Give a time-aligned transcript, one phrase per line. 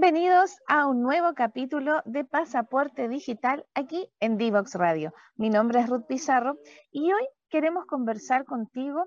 [0.00, 5.12] Bienvenidos a un nuevo capítulo de Pasaporte Digital aquí en Divox Radio.
[5.34, 6.56] Mi nombre es Ruth Pizarro
[6.92, 9.06] y hoy queremos conversar contigo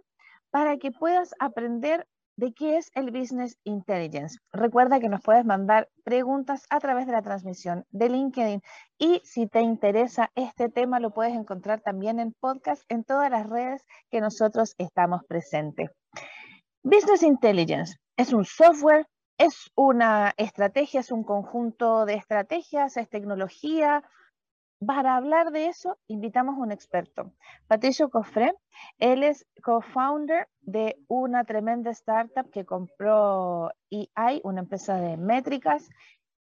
[0.49, 4.38] para que puedas aprender de qué es el Business Intelligence.
[4.51, 8.61] Recuerda que nos puedes mandar preguntas a través de la transmisión de LinkedIn
[8.97, 13.49] y si te interesa este tema lo puedes encontrar también en podcast en todas las
[13.49, 15.89] redes que nosotros estamos presentes.
[16.83, 24.03] Business Intelligence es un software, es una estrategia, es un conjunto de estrategias, es tecnología,
[24.85, 27.33] para hablar de eso, invitamos a un experto,
[27.67, 28.53] Patricio Cofré.
[28.97, 35.88] Él es co-founder de una tremenda startup que compró EI, una empresa de métricas,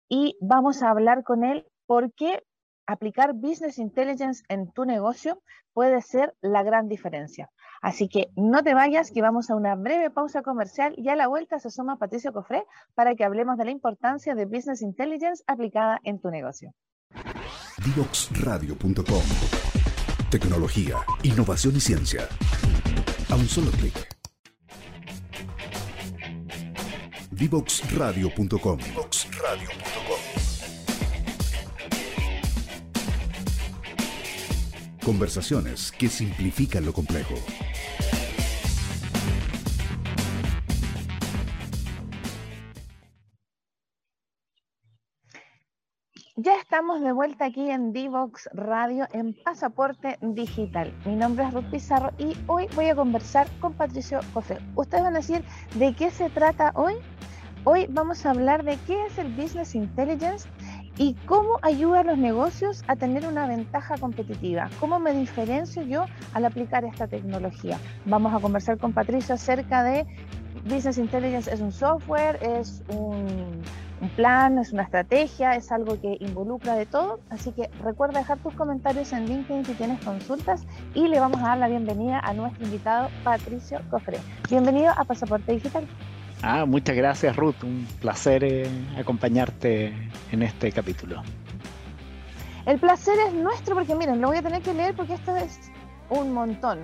[0.10, 2.44] y vamos a hablar con él por qué
[2.86, 5.42] aplicar Business Intelligence en tu negocio
[5.74, 7.50] puede ser la gran diferencia.
[7.82, 11.28] Así que no te vayas, que vamos a una breve pausa comercial y a la
[11.28, 16.00] vuelta se suma Patricio Cofré para que hablemos de la importancia de Business Intelligence aplicada
[16.04, 16.74] en tu negocio.
[17.86, 19.24] Divoxradio.com
[20.30, 22.28] Tecnología, innovación y ciencia.
[23.30, 23.94] A un solo clic.
[27.32, 28.80] Divoxradio.com
[35.06, 37.36] Conversaciones que simplifican lo complejo.
[46.38, 50.94] Ya estamos de vuelta aquí en Divox Radio en Pasaporte Digital.
[51.06, 54.58] Mi nombre es Ruth Pizarro y hoy voy a conversar con Patricio José.
[54.76, 56.96] Ustedes van a decir de qué se trata hoy.
[57.64, 60.50] Hoy vamos a hablar de qué es el Business Intelligence
[60.98, 64.70] y cómo ayuda a los negocios a tener una ventaja competitiva.
[64.82, 66.04] ¿Cómo me diferencio yo
[66.34, 67.80] al aplicar esta tecnología?
[68.04, 70.06] Vamos a conversar con Patricio acerca de
[70.66, 73.62] Business Intelligence es un software, es un
[74.02, 77.20] un plan, es una estrategia, es algo que involucra de todo.
[77.30, 80.64] Así que recuerda dejar tus comentarios en LinkedIn si tienes consultas
[80.94, 84.18] y le vamos a dar la bienvenida a nuestro invitado Patricio Cofre.
[84.50, 85.88] Bienvenido a Pasaporte Digital.
[86.42, 89.94] Ah, muchas gracias Ruth, un placer eh, acompañarte
[90.32, 91.24] en este capítulo.
[92.66, 95.72] El placer es nuestro porque miren, lo voy a tener que leer porque esto es
[96.10, 96.80] un montón.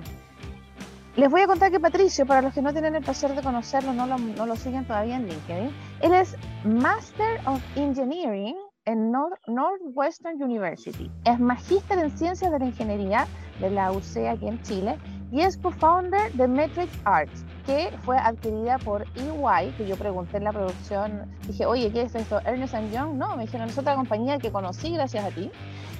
[1.17, 3.91] Les voy a contar que Patricio, para los que no tienen el placer de conocerlo,
[3.91, 4.07] no
[4.45, 8.55] lo, siguen todavía en LinkedIn, él es Master of Engineering
[8.85, 11.11] en Northwestern University.
[11.25, 13.27] Es magíster en Ciencias de la Ingeniería
[13.59, 14.97] de la UC aquí en Chile
[15.31, 20.43] y es co-founder de Metric Arts, que fue adquirida por EY, que yo pregunté en
[20.43, 22.41] la producción, dije, oye, ¿qué es esto?
[22.45, 25.49] Ernest Young, no, me dijeron, es otra compañía que conocí gracias a ti.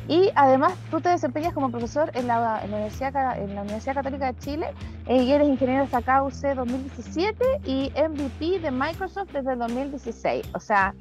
[0.07, 4.39] Y además tú te desempeñas como profesor en la, Universidad, en la Universidad Católica de
[4.39, 4.73] Chile
[5.05, 10.49] eh, y eres ingeniero destacado UC 2017 y MVP de Microsoft desde el 2016.
[10.53, 10.93] O sea,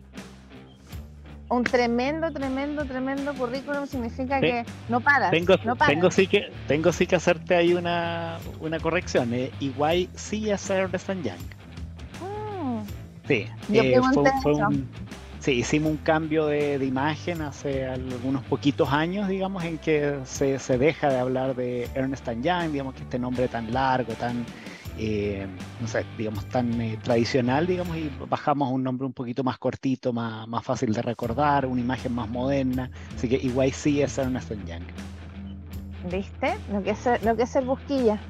[1.50, 5.30] un tremendo, tremendo, tremendo currículum significa que no paras.
[5.30, 9.34] Tengo, no tengo, sí que, tengo sí que hacerte ahí una, una corrección.
[9.34, 9.50] Eh.
[9.60, 11.40] Igual sí es Ernest Young.
[12.22, 12.82] Mm.
[13.26, 14.00] Sí, Yo eh,
[14.42, 14.88] fue, un,
[15.40, 20.76] Sí, hicimos un cambio de, imagen hace algunos poquitos años, digamos, en que se, se
[20.76, 24.44] deja de hablar de Ernest Young, digamos, que este nombre tan largo, tan,
[24.98, 25.46] eh,
[25.80, 29.58] no sé, digamos, tan eh, tradicional, digamos, y bajamos a un nombre un poquito más
[29.58, 32.90] cortito, más, más fácil de recordar, una imagen más moderna.
[33.14, 34.82] Así que sí es Ernest Young.
[36.10, 36.54] ¿Viste?
[36.72, 38.20] Lo que es, lo que es el busquilla.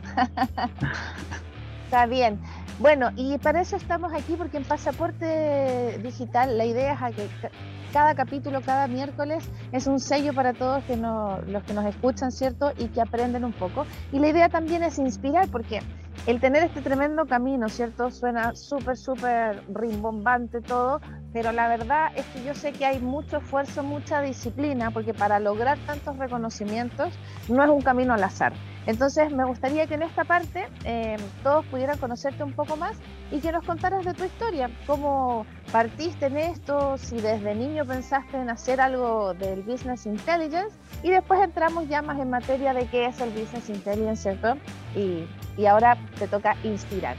[1.85, 2.41] Está bien.
[2.79, 7.51] Bueno, y para eso estamos aquí, porque en Pasaporte Digital la idea es que
[7.93, 12.73] cada capítulo, cada miércoles, es un sello para todos que los que nos escuchan, ¿cierto?
[12.79, 13.87] Y que aprenden un poco.
[14.13, 15.81] Y la idea también es inspirar, porque
[16.27, 18.11] el tener este tremendo camino, ¿cierto?
[18.11, 21.01] Suena súper, súper rimbombante todo,
[21.33, 25.41] pero la verdad es que yo sé que hay mucho esfuerzo, mucha disciplina, porque para
[25.41, 27.19] lograr tantos reconocimientos
[27.49, 28.53] no es un camino al azar.
[28.91, 32.97] Entonces me gustaría que en esta parte eh, todos pudieran conocerte un poco más
[33.31, 38.37] y que nos contaras de tu historia, cómo partiste en esto, si desde niño pensaste
[38.37, 43.07] en hacer algo del Business Intelligence y después entramos ya más en materia de qué
[43.07, 44.57] es el Business Intelligence, ¿cierto?
[44.97, 45.25] Y,
[45.57, 47.17] y ahora te toca inspirar.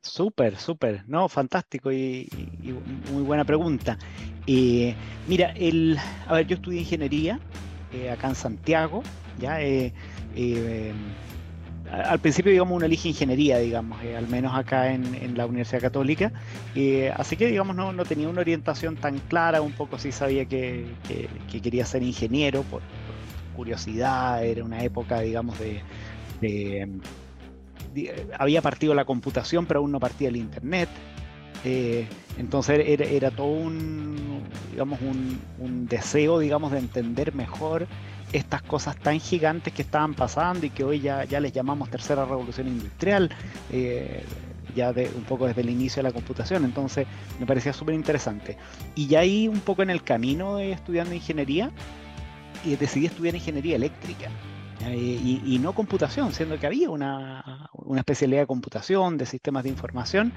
[0.00, 2.26] Súper, súper, no, fantástico y,
[3.12, 3.98] muy buena pregunta.
[4.46, 4.94] Eh,
[5.28, 7.38] mira, el, a ver, yo estudié ingeniería
[7.92, 9.02] eh, acá en Santiago,
[9.38, 9.60] ya.
[10.36, 10.92] Eh,
[11.90, 16.32] al principio, digamos, uno elige ingeniería, digamos, eh, al menos acá en, la Universidad Católica.
[16.74, 20.86] Eh, así que, digamos, no, tenía una orientación tan clara, un poco sí sabía que,
[21.62, 22.82] quería ser ingeniero por,
[23.54, 25.82] curiosidad, era una época, digamos, de,
[28.38, 30.88] había partido la computación, pero aún no partía el Internet.
[31.64, 32.06] Eh,
[32.38, 37.86] entonces era, todo un, digamos, un, deseo, digamos, de entender mejor
[38.32, 42.24] estas cosas tan gigantes que estaban pasando y que hoy ya, ya les llamamos tercera
[42.24, 43.30] revolución industrial,
[43.70, 44.24] eh,
[44.74, 46.64] ya de, un poco desde el inicio de la computación.
[46.64, 47.06] Entonces
[47.38, 48.56] me parecía súper interesante.
[48.94, 51.70] Y ya ahí un poco en el camino de estudiando ingeniería,
[52.64, 54.30] y decidí estudiar ingeniería eléctrica.
[54.80, 60.32] Y, no computación, siendo que había una, especialidad de computación, de sistemas de información.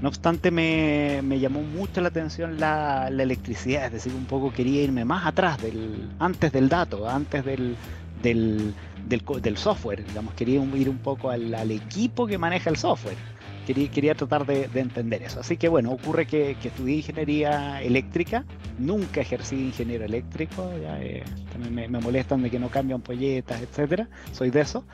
[0.00, 5.04] No obstante, me, llamó mucho la atención la, electricidad, es decir, un poco quería irme
[5.04, 7.76] más atrás, del, antes del dato, antes del,
[8.22, 8.74] del,
[9.06, 13.31] del, software, digamos, quería ir un poco al, al equipo que maneja el software
[13.64, 15.40] quería, tratar de, entender eso.
[15.40, 18.44] Así que bueno, ocurre que, estudié ingeniería eléctrica,
[18.78, 21.22] nunca ejercí ingeniero eléctrico, ya, eh,
[21.70, 24.84] me, molestan de que no cambian polletas, etcétera, soy de eso.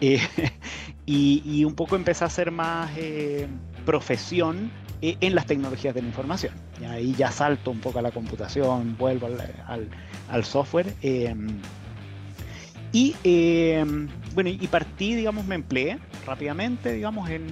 [0.00, 0.20] Eh,
[1.06, 3.46] y, un poco empecé a hacer más eh,
[3.84, 6.54] profesión en las tecnologías de la información.
[6.80, 9.88] Y ahí ya salto un poco a la computación, vuelvo al,
[10.30, 10.94] al software.
[12.90, 13.14] y
[14.34, 17.46] bueno, y partí, digamos, me empleé rápidamente, digamos, en,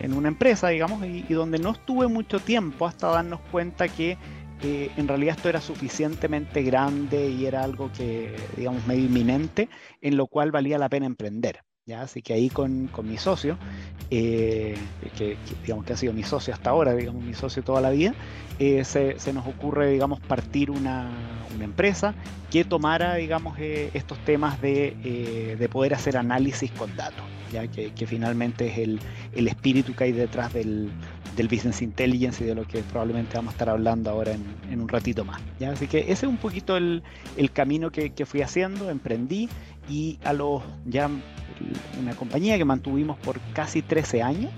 [0.00, 4.16] en una empresa, digamos, y, donde no estuve mucho tiempo hasta darnos cuenta que
[4.62, 9.68] eh, en realidad esto era suficientemente grande y era algo que, digamos, medio inminente,
[10.00, 11.62] en lo cual valía la pena emprender.
[11.86, 12.02] ¿ya?
[12.02, 13.56] Así que ahí con, con mi socio,
[14.10, 14.76] eh,
[15.16, 18.14] que, digamos que ha sido mi socio hasta ahora, digamos, mi socio toda la vida,
[18.58, 21.10] eh, se, se, nos ocurre, digamos, partir una,
[21.54, 22.14] una empresa
[22.50, 28.68] que tomara, digamos, estos temas de, de poder hacer análisis con datos ya que, finalmente
[28.68, 29.00] es el,
[29.34, 30.90] el, espíritu que hay detrás del,
[31.36, 34.80] del, business intelligence y de lo que probablemente vamos a estar hablando ahora en, en
[34.80, 35.40] un ratito más.
[35.58, 35.72] ¿ya?
[35.72, 37.02] Así que ese es un poquito el,
[37.36, 39.48] el camino que, que, fui haciendo, emprendí
[39.88, 41.10] y a los ya
[42.00, 44.52] una compañía que mantuvimos por casi 13 años,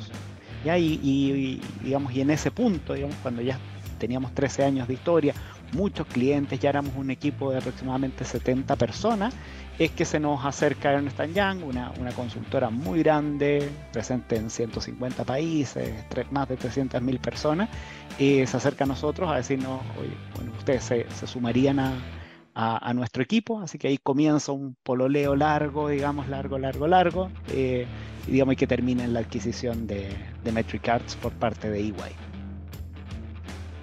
[0.65, 0.79] ¿ya?
[0.79, 3.59] Y, y, digamos, y en ese punto, digamos, cuando ya
[3.99, 5.35] teníamos 13 años de historia,
[5.73, 9.35] muchos clientes, ya éramos un equipo de aproximadamente 70 personas
[9.81, 15.25] es que se nos acerca Ernst Young, una, una consultora muy grande, presente en 150
[15.25, 17.71] países, más de 300.000 personas,
[18.19, 21.95] y se acerca a nosotros a decirnos, oye, bueno, ustedes se, sumarían a,
[22.55, 27.87] a, nuestro equipo, así que ahí comienza un pololeo largo, digamos, largo, largo, largo, eh,
[28.27, 30.11] y digamos que termina en la adquisición de,
[30.45, 32.30] de Metric Arts por parte de EY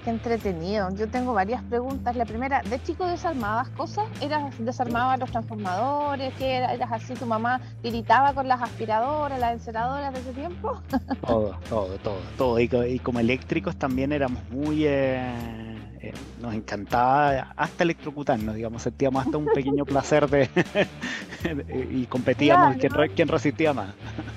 [0.07, 0.89] entretenido.
[0.95, 2.15] Yo tengo varias preguntas.
[2.15, 4.05] La primera, ¿de chico desarmabas cosas?
[4.21, 6.33] ¿Eras desarmabas los transformadores?
[6.37, 6.73] ¿Qué era?
[6.73, 7.13] ¿Eras así?
[7.13, 10.81] ¿Tu mamá tiritaba con las aspiradoras, las enceradoras de ese tiempo?
[11.25, 12.59] todo, todo, todo, todo.
[12.59, 14.85] Y, como eléctricos también éramos muy...
[14.85, 15.66] Eh,
[16.07, 20.49] eh, nos encantaba hasta electrocutarnos, digamos, sentíamos hasta un pequeño placer de
[21.91, 23.89] y competíamos quién, resistía más.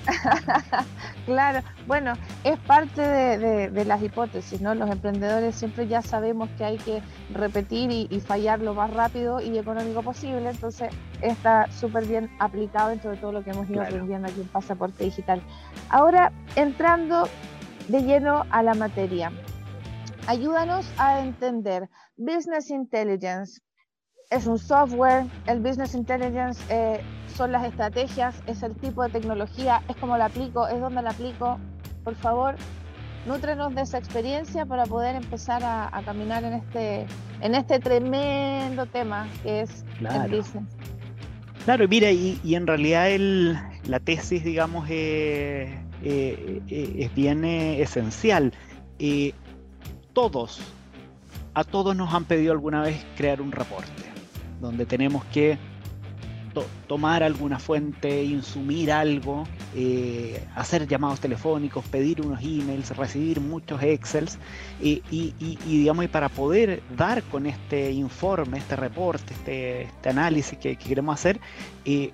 [1.25, 2.13] claro, bueno,
[2.43, 4.75] es parte de, las hipótesis, ¿no?
[4.75, 7.01] Los emprendedores siempre ya sabemos que hay que
[7.33, 13.11] repetir y, fallar lo más rápido y económico posible, entonces está súper bien aplicado dentro
[13.11, 15.41] de todo lo que hemos ido aprendiendo aquí en Pasaporte Digital.
[15.89, 17.27] Ahora, entrando
[17.87, 19.31] de lleno a la materia.
[20.27, 23.59] Ayúdanos a entender Business Intelligence.
[24.29, 27.01] Es un software, el Business Intelligence eh,
[27.35, 31.09] son las estrategias, es el tipo de tecnología, es como la aplico, es donde la
[31.09, 31.59] aplico.
[32.03, 32.55] Por favor,
[33.25, 37.07] nútrenos de esa experiencia para poder empezar a, caminar en este,
[37.41, 40.63] en este tremendo tema que es el business.
[41.65, 48.53] Claro, mira, y, en realidad el, la tesis, digamos, eh, eh, es bien esencial
[50.13, 50.59] todos,
[51.53, 54.03] a todos nos han pedido alguna vez crear un reporte,
[54.59, 55.57] donde tenemos que
[56.87, 64.37] tomar alguna fuente, insumir algo, eh, hacer llamados telefónicos, pedir unos emails, recibir muchos excels
[64.81, 65.01] y,
[65.65, 71.13] digamos, y para poder dar con este informe, este reporte, este, este análisis que, queremos
[71.13, 71.39] hacer,
[71.85, 72.11] eh,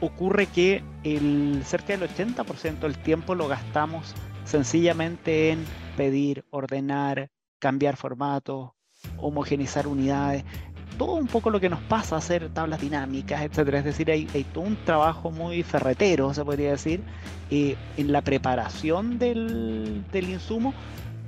[0.00, 5.64] ocurre que el, cerca del 80% del tiempo lo gastamos sencillamente en
[5.96, 8.70] pedir, ordenar, cambiar formatos,
[9.18, 10.44] homogenizar unidades,
[10.98, 13.78] todo un poco lo que nos pasa hacer tablas dinámicas, etcétera.
[13.78, 17.02] Es decir, hay, todo un trabajo muy ferretero, se podría decir,
[17.50, 20.74] eh, en la preparación del, insumo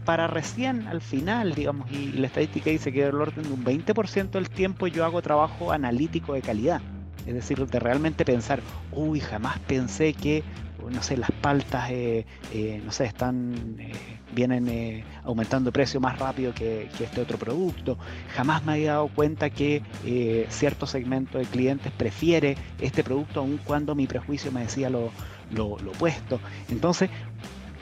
[0.04, 4.30] para recién al final, digamos, y la estadística dice que del orden de un 20%
[4.30, 6.82] del tiempo yo hago trabajo analítico de calidad.
[7.26, 8.60] Es decir, de realmente pensar,
[8.92, 10.44] uy, jamás pensé que
[10.90, 13.92] no sé, las paltas, eh, eh, no sé, están, eh,
[14.34, 17.98] vienen aumentando precio más rápido que, este otro producto.
[18.34, 19.82] Jamás me había dado cuenta que
[20.48, 25.10] cierto segmento de clientes prefiere este producto aun cuando mi prejuicio me decía lo,
[25.50, 26.40] lo, opuesto.
[26.70, 27.10] Entonces,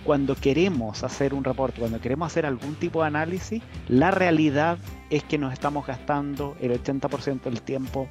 [0.04, 4.78] cuando queremos hacer un reporte, cuando queremos hacer algún tipo de análisis, la realidad
[5.10, 8.08] es que nos estamos gastando el 80% del tiempo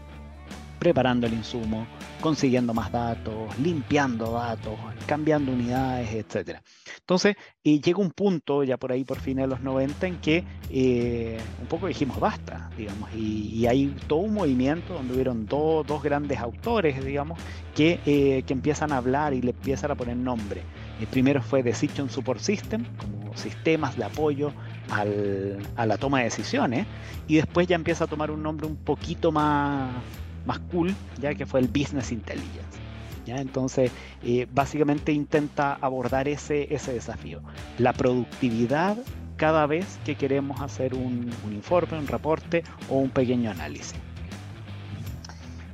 [0.81, 1.85] preparando el insumo,
[2.21, 4.73] consiguiendo más datos, limpiando datos,
[5.05, 6.57] cambiando unidades, etc.
[6.97, 11.39] Entonces, llega un punto, ya por ahí por fines de los 90, en que eh,
[11.61, 17.05] un poco dijimos basta, digamos, y, hay todo un movimiento donde hubieron dos grandes autores,
[17.05, 17.39] digamos,
[17.75, 20.63] que, eh, que empiezan a hablar y le empiezan a poner nombre.
[21.00, 24.51] El primero fue Decision Support System, como sistemas de apoyo
[24.89, 26.88] al, a la toma de decisiones,
[27.27, 29.91] y después ya empieza a tomar un nombre un poquito más
[30.45, 32.79] más cool, ya que fue el Business Intelligence.
[33.25, 33.38] ¿ya?
[33.38, 33.91] Entonces,
[34.24, 37.41] eh, básicamente intenta abordar ese, ese desafío,
[37.77, 38.98] la productividad
[39.38, 43.95] cada vez que queremos hacer un, un informe, un reporte o un pequeño análisis.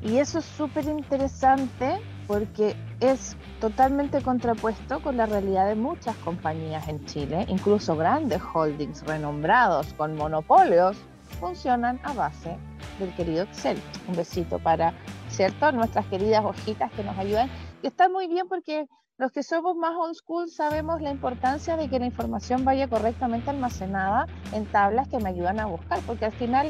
[0.02, 6.88] Y eso es súper interesante porque es totalmente contrapuesto con la realidad de muchas compañías
[6.88, 10.98] en Chile, incluso grandes holdings renombrados con monopolios,
[11.40, 12.58] funcionan a base
[13.00, 13.78] del querido Excel.
[14.08, 14.94] Un besito para,
[15.30, 15.72] ¿cierto?
[15.72, 17.50] Nuestras queridas hojitas que nos ayudan.
[17.82, 21.90] Y está muy bien porque los que somos más old school sabemos la importancia de
[21.90, 26.34] que la información vaya correctamente almacenada en tablas que me ayudan a buscar, porque al
[26.34, 26.70] final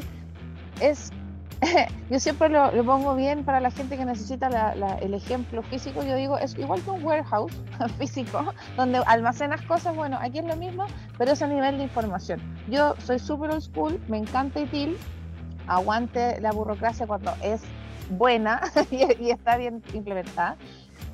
[0.80, 1.10] es
[2.10, 6.02] yo siempre lo, pongo bien para la gente que necesita el ejemplo físico.
[6.02, 7.52] Yo digo, es igual que un warehouse
[7.98, 9.94] físico, donde almacenas cosas.
[9.96, 10.86] Bueno, aquí es lo mismo,
[11.16, 12.40] pero es a nivel de información.
[12.68, 14.96] Yo soy super old school, me encanta ITIL,
[15.66, 17.62] aguante la burocracia cuando es
[18.10, 20.56] buena y, está bien implementada.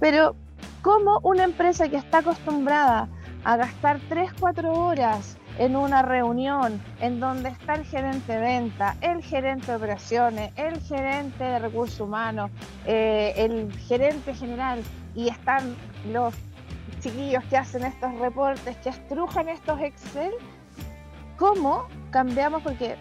[0.01, 0.37] Pero,
[0.83, 3.09] como una empresa que está acostumbrada
[3.45, 8.97] a gastar 3, 4 horas en una reunión en donde está el gerente de venta,
[9.01, 12.51] el gerente de operaciones, el gerente de recursos humanos,
[12.87, 14.83] eh, el gerente general
[15.15, 15.77] y están
[16.11, 16.35] los
[17.01, 20.33] chiquillos que hacen estos reportes, que estrujan estos Excel,
[21.37, 22.63] ¿cómo cambiamos?
[22.63, 22.97] Porque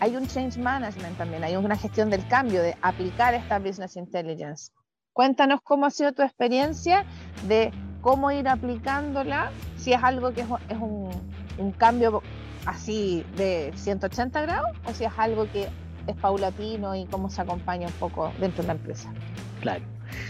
[0.00, 4.70] hay un change management también, hay una gestión del cambio, de aplicar esta business intelligence.
[5.12, 7.04] Cuéntanos cómo ha sido tu experiencia
[7.48, 11.27] de cómo ir aplicándola, si es algo que es un
[11.58, 12.22] un cambio
[12.66, 15.68] así de 180 grados o si es algo que
[16.06, 19.12] es paulatino y cómo se acompaña un poco dentro de la empresa.
[19.60, 19.84] Claro.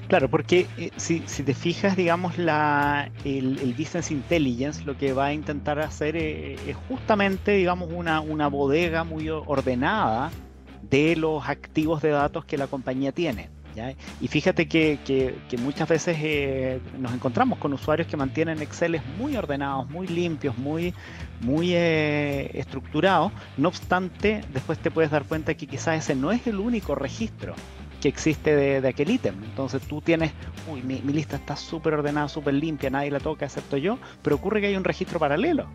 [0.09, 5.33] Claro, porque eh, si, te fijas, digamos, la, el, Business Intelligence lo que va a
[5.33, 10.31] intentar hacer eh, es, justamente, digamos, una, una bodega muy ordenada
[10.91, 13.51] de los activos de datos que la compañía tiene.
[14.21, 14.99] Y fíjate que,
[15.59, 20.95] muchas veces eh, nos encontramos con usuarios que mantienen Excel muy ordenados, muy limpios, muy,
[21.41, 23.33] muy eh, estructurados.
[23.57, 27.55] No obstante, después te puedes dar cuenta que quizás ese no es el único registro
[28.01, 29.35] que existe de, aquel ítem.
[29.45, 30.33] Entonces tú tienes,
[30.71, 34.61] uy, mi, lista está súper ordenada, súper limpia, nadie la toca excepto yo, pero ocurre
[34.61, 35.67] que hay un registro paralelo.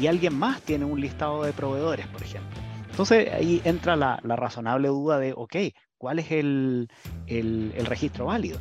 [0.00, 2.60] Y alguien más tiene un listado de proveedores, por ejemplo.
[2.90, 5.56] Entonces ahí entra la, la razonable duda de, ok,
[5.98, 6.88] cuál es el,
[7.86, 8.58] registro válido.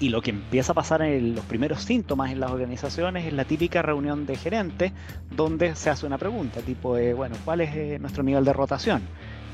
[0.00, 3.44] Y lo que empieza a pasar en los primeros síntomas en las organizaciones es la
[3.44, 4.92] típica reunión de gerentes
[5.30, 9.02] donde se hace una pregunta, tipo, de, bueno, ¿cuál es eh, nuestro nivel de rotación?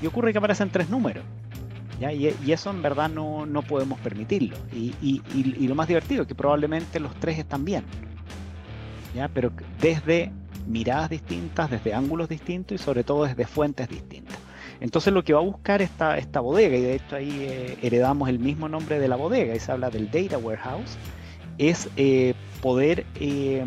[0.02, 1.24] Y ocurre que aparecen tres números.
[2.00, 4.56] Y, eso en verdad no, podemos permitirlo.
[4.72, 7.84] Y, lo más divertido es que probablemente los tres están bien.
[9.14, 9.28] ¿ya?
[9.28, 10.32] Pero desde
[10.66, 14.38] miradas distintas, desde ángulos distintos y sobre todo desde fuentes distintas.
[14.80, 18.28] Entonces lo que va a buscar esta, esta bodega, y de hecho ahí eh, heredamos
[18.28, 20.96] el mismo nombre de la bodega, y se habla del Data Warehouse,
[21.58, 23.64] es eh, poder eh,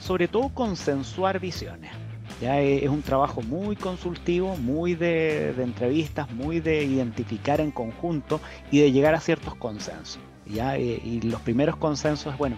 [0.00, 1.92] sobre todo consensuar visiones.
[2.40, 8.80] Ya es un trabajo muy consultivo, muy de, entrevistas, muy de identificar en conjunto y
[8.80, 10.18] de llegar a ciertos consensos.
[10.46, 10.78] ¿ya?
[10.78, 12.56] y los primeros consensos es, bueno,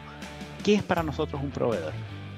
[0.65, 1.93] ¿qué es para nosotros un proveedor?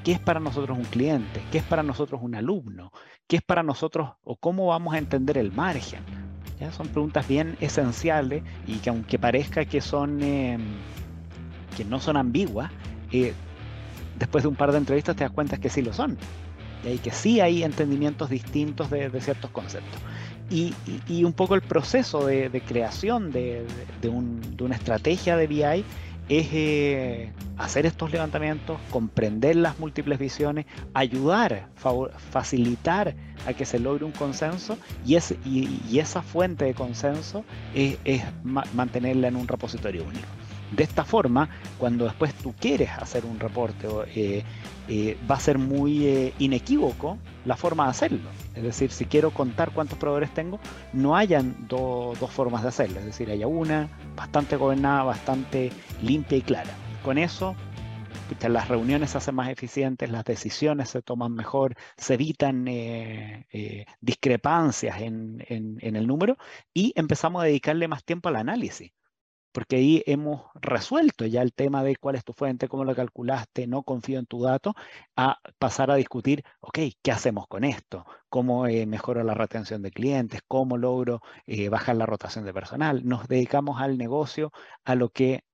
[0.04, 1.42] ¿Qué es para nosotros un cliente?
[1.50, 2.92] ¿Qué es para nosotros un alumno?
[3.26, 6.00] ¿Qué es para nosotros o cómo vamos a entender el margen?
[6.60, 6.70] ¿Ya?
[6.72, 10.60] Son preguntas bien esenciales y que aunque parezca que son em,
[11.74, 12.70] que no son ambiguas,
[13.12, 13.32] eh,
[14.18, 16.18] después de un par de entrevistas te das cuenta que sí lo son.
[16.84, 19.98] Y que sí hay entendimientos distintos de, ciertos conceptos.
[20.50, 20.74] Y,
[21.24, 23.64] un poco el proceso de, creación de,
[24.02, 25.84] de, una estrategia de BI
[26.28, 31.68] es eh, hacer estos levantamientos, comprender las múltiples visiones, ayudar,
[32.30, 33.14] facilitar
[33.46, 37.98] a que se logre un consenso y, y, esa fuente de consenso es,
[38.72, 40.26] mantenerla en un repositorio único.
[40.74, 44.42] De esta forma, cuando después tú quieres hacer un reporte, eh,
[44.88, 48.28] eh, va a ser muy eh, inequívoco la forma de hacerlo.
[48.56, 50.58] Es decir, si quiero contar cuántos proveedores tengo,
[50.92, 52.98] no hayan dos formas de hacerlo.
[52.98, 55.70] Es decir, haya una bastante gobernada, bastante
[56.02, 56.70] limpia y clara.
[57.04, 57.54] Con eso
[58.48, 62.64] las reuniones se hacen más eficientes, las decisiones se toman mejor, se evitan
[64.00, 66.36] discrepancias en, el número
[66.72, 68.90] y empezamos a dedicarle más tiempo al análisis,
[69.54, 73.68] porque ahí hemos resuelto ya el tema de cuál es tu fuente, cómo lo calculaste,
[73.68, 74.74] no confío en tu dato,
[75.16, 78.04] a pasar a discutir, ok, ¿qué hacemos con esto?
[78.28, 80.40] ¿Cómo eh, mejoro la retención de clientes?
[80.48, 81.22] ¿Cómo logro
[81.70, 83.06] bajar la rotación de personal?
[83.06, 84.50] Nos dedicamos al negocio,
[84.84, 85.44] a lo que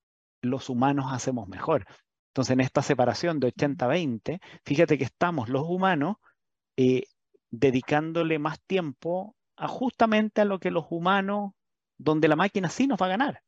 [0.41, 1.85] los humanos hacemos mejor.
[2.31, 6.17] Entonces, en esta separación de 80-20, fíjate que estamos los humanos
[6.79, 7.05] eh,
[7.51, 11.53] dedicándole más tiempo a justamente a lo que los humanos,
[11.99, 13.43] donde la máquina sí nos va a ganar.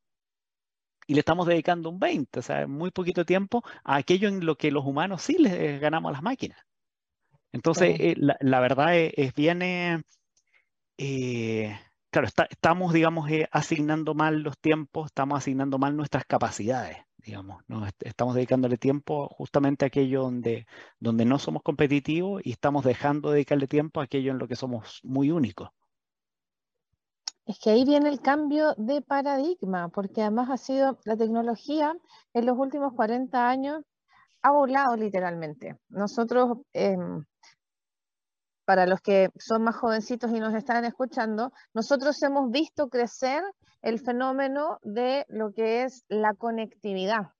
[1.06, 4.56] Y le estamos dedicando un 20, o sea, muy poquito tiempo a aquello en lo
[4.56, 6.58] que los humanos sí les ganamos a las máquinas.
[7.52, 10.02] Entonces, eh, la, verdad es, bien, eh,
[12.10, 18.34] claro, estamos, digamos, asignando mal los tiempos, estamos asignando mal nuestras capacidades digamos, nos estamos
[18.34, 20.66] dedicándole tiempo justamente a aquello donde,
[20.98, 24.56] donde no somos competitivos y estamos dejando de dedicarle tiempo a aquello en lo que
[24.56, 25.70] somos muy únicos.
[27.46, 31.94] Es que ahí viene el cambio de paradigma, porque además ha sido la tecnología
[32.34, 33.82] en los últimos 40 años
[34.42, 35.78] ha volado literalmente.
[35.88, 37.24] Nosotros, em,
[38.64, 43.42] para los que son más jovencitos y nos están escuchando, nosotros hemos visto crecer
[43.82, 47.32] el fenómeno de lo que es la conectividad.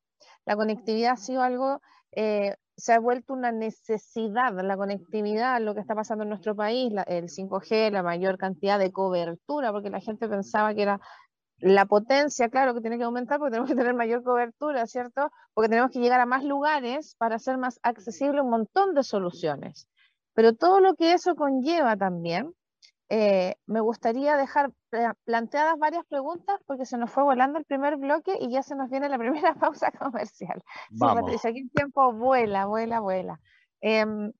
[0.44, 1.80] La conectividad ha sido algo,
[2.12, 6.92] eh, se ha vuelto una necesidad, la conectividad, lo que está pasando en nuestro país,
[7.06, 11.00] el 5G, la mayor cantidad de cobertura, porque la gente pensaba que era
[11.58, 15.30] la potencia, claro que tiene que aumentar porque tenemos que tener mayor cobertura, ¿cierto?
[15.54, 19.88] Porque tenemos que llegar a más lugares para hacer más accesible un montón de soluciones.
[20.34, 22.52] Pero todo lo que eso conlleva también
[23.14, 24.72] eh, me gustaría dejar
[25.24, 28.88] planteadas varias preguntas porque se nos fue volando el primer bloque y ya se nos
[28.88, 29.18] viene la
[29.52, 30.62] primera pausa comercial.
[30.88, 33.38] Sí, Patricia, aquí el tiempo vuela, vuela, vuela.
[33.82, 34.32] Em,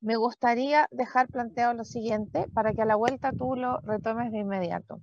[0.00, 4.38] me gustaría dejar planteado lo siguiente para que a la vuelta tú lo retomes de
[4.38, 5.02] inmediato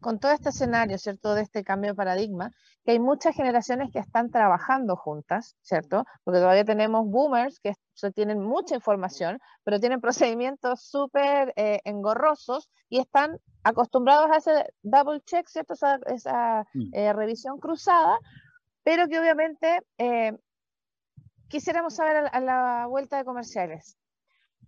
[0.00, 2.52] con todo este escenario, ¿cierto?, de este cambio de paradigma,
[2.84, 6.04] que hay muchas generaciones que están trabajando juntas, ¿cierto?
[6.24, 7.74] Porque todavía tenemos boomers que
[8.14, 10.00] tienen mucha información, pero tienen
[10.36, 15.74] procedimientos súper eh, engorrosos y están acostumbrados a ese double check, ¿cierto?
[16.06, 16.94] Esa, mm.
[16.94, 18.18] eh, revisión cruzada,
[18.82, 20.32] pero que obviamente eh,
[21.48, 23.98] quisiéramos saber a la vuelta de comerciales.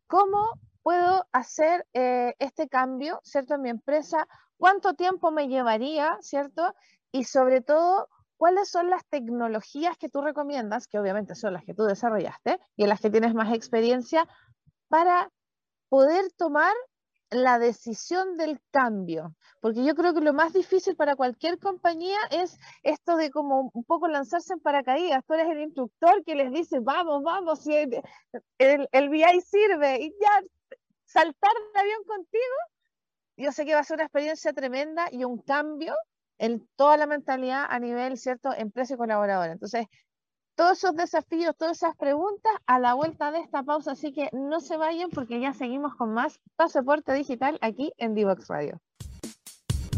[0.06, 0.50] ¿Cómo
[0.82, 3.54] puedo hacer este cambio, ¿cierto?
[3.54, 4.26] En mi empresa
[4.60, 6.74] cuánto tiempo me llevaría, ¿cierto?
[7.10, 11.74] Y sobre todo, ¿cuáles son las tecnologías que tú recomiendas, que obviamente son las que
[11.74, 14.28] tú desarrollaste y en las que tienes más experiencia,
[14.88, 15.30] para
[15.88, 16.74] poder tomar
[17.30, 19.34] la decisión del cambio?
[19.62, 23.84] Porque yo creo que lo más difícil para cualquier compañía es esto de como un
[23.84, 25.24] poco lanzarse en paracaídas.
[25.26, 28.02] Tú eres el instructor que les dice, vamos, vamos, el,
[28.58, 30.42] el, el sirve y ya
[31.06, 32.54] saltar de avión contigo
[33.40, 35.94] yo sé que va a ser una experiencia tremenda y un cambio
[36.38, 39.52] en toda la mentalidad a nivel, ¿cierto?, empresa y colaboradora.
[39.52, 39.86] Entonces,
[40.54, 44.60] todos esos desafíos, todas esas preguntas a la vuelta de esta pausa, así que no
[44.60, 48.80] se vayan porque ya seguimos con más pasaporte digital aquí en Divox Radio.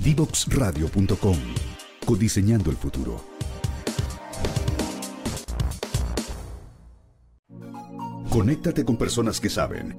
[0.04, 1.36] Divoxradio.com
[2.06, 3.20] Codiseñando el futuro.
[8.30, 9.98] Conéctate con personas que saben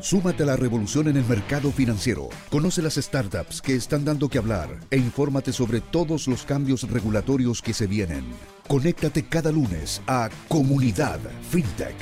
[0.00, 2.28] Súmate a la revolución en el mercado financiero.
[2.50, 7.60] Conoce las startups que están dando que hablar e infórmate sobre todos los cambios regulatorios
[7.60, 8.24] que se vienen.
[8.66, 11.96] Conéctate cada lunes a Comunidad FinTech.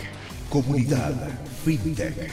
[0.49, 1.15] Comunidad
[1.65, 2.31] FinTech.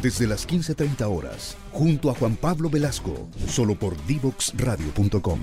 [0.00, 5.40] Desde las 15.30 horas, junto a Juan Pablo Velasco, solo por divoxradio.com.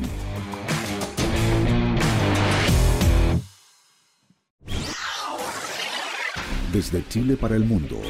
[6.76, 8.02] Desde Chile para el mundo.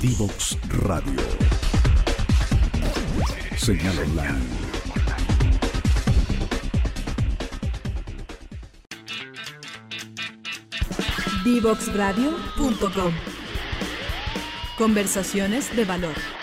[0.00, 1.20] Divox Radio.
[3.54, 4.40] Señal online.
[11.44, 13.12] Divoxradio.com
[14.78, 16.39] Conversaciones de valor.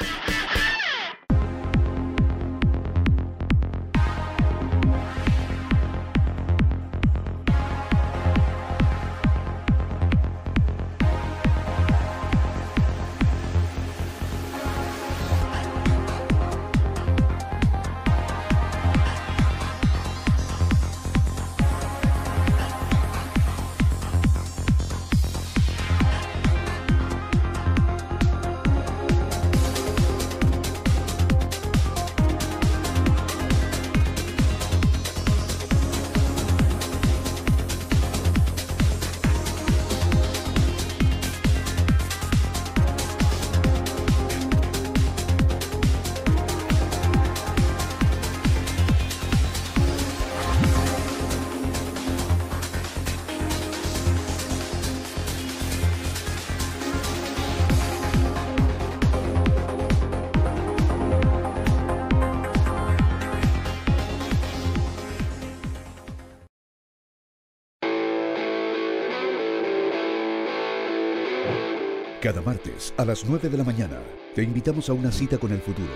[72.27, 74.01] Cada martes a las 9 de la mañana
[74.35, 75.87] te invitamos a una cita con el futuro,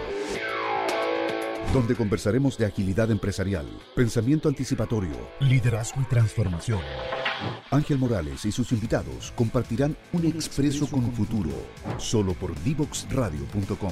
[1.73, 3.67] donde conversaremos de agilidad empresarial,
[3.97, 6.79] pensamiento anticipatorio, liderazgo y transformación.
[7.69, 11.51] Ángel Morales y sus invitados compartirán un expreso con futuro,
[11.97, 13.91] solo por divoxradio.com.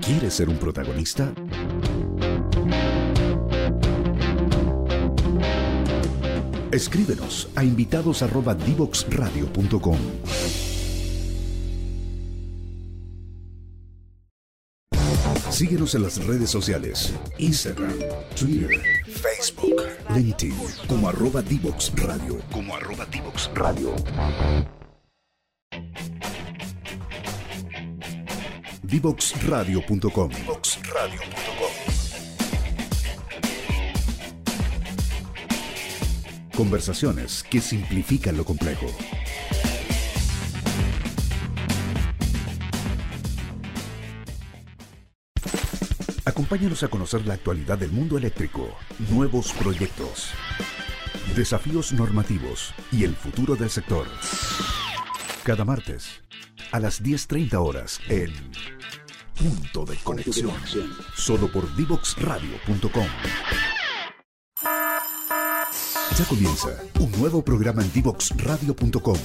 [0.00, 1.32] ¿Quieres ser un protagonista?
[6.72, 9.98] Escríbenos a invitados@divoxradio.com.
[15.50, 17.94] Síguenos en las redes sociales, Instagram,
[18.34, 19.82] Twitter, Facebook,
[20.14, 20.56] LinkedIn,
[20.88, 23.94] como arroba Divox Radio, como arroba Divox Radio.
[28.82, 30.30] Divoxradio.com.
[36.62, 38.86] Conversaciones que simplifican lo complejo.
[46.24, 48.76] Acompáñanos a conocer la actualidad del mundo eléctrico,
[49.10, 50.30] nuevos proyectos,
[51.34, 54.06] desafíos normativos y el futuro del sector.
[55.42, 56.22] Cada martes
[56.70, 58.32] a las 10.30 horas en
[59.34, 60.54] Punto de Conexión,
[61.16, 63.08] solo por divoxradio.com.
[66.18, 66.68] Ya comienza
[67.00, 69.16] un nuevo programa en divoxradio.com.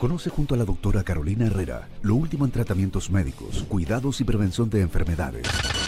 [0.00, 4.68] Conoce junto a la doctora Carolina Herrera lo último en tratamientos médicos, cuidados y prevención
[4.70, 5.46] de enfermedades.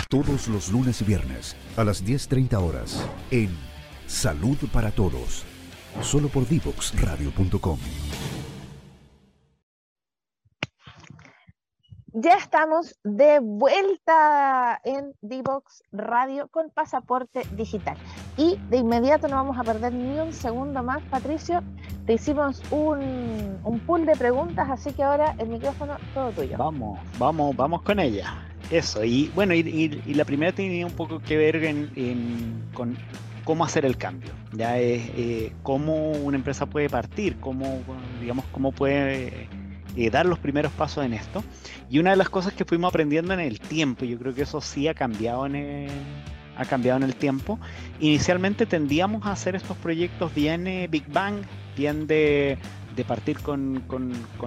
[0.08, 3.50] Todos los lunes y viernes a las 10.30 horas en
[4.06, 5.42] Salud para Todos.
[6.02, 7.78] Solo por divoxradio.com.
[12.14, 17.98] Ya estamos de vuelta en Divox Radio con pasaporte digital.
[18.38, 21.62] Y de inmediato no vamos a perder ni un segundo más, Patricio.
[22.06, 26.56] Te hicimos un, un pool de preguntas, así que ahora el micrófono todo tuyo.
[26.56, 28.48] Vamos, vamos, vamos con ella.
[28.70, 31.60] Eso, y bueno, y, la primera tenía un poco que ver
[32.72, 32.96] con
[33.44, 34.30] cómo hacer el cambio.
[34.52, 37.80] Ya es eh, cómo una empresa puede partir, cómo,
[38.18, 39.48] digamos, cómo puede
[39.98, 41.42] eh, dar los primeros pasos en esto.
[41.90, 44.60] Y una de las cosas que fuimos aprendiendo en el tiempo, yo creo que eso
[44.60, 45.90] sí ha cambiado en el,
[46.56, 47.58] ha cambiado en el tiempo.
[47.98, 51.42] Inicialmente tendíamos a hacer estos proyectos bien eh, Big Bang,
[51.76, 52.58] bien de,
[53.08, 53.82] partir con,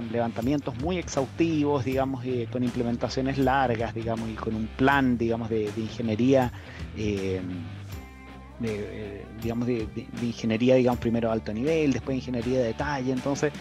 [0.09, 5.69] levantamientos muy exhaustivos, digamos, eh, con implementaciones largas, digamos, y con un plan, digamos, de,
[5.75, 6.53] ingeniería
[8.61, 9.87] de, digamos, de,
[10.21, 13.51] ingeniería, digamos, primero alto nivel, después ingeniería de detalle, entonces,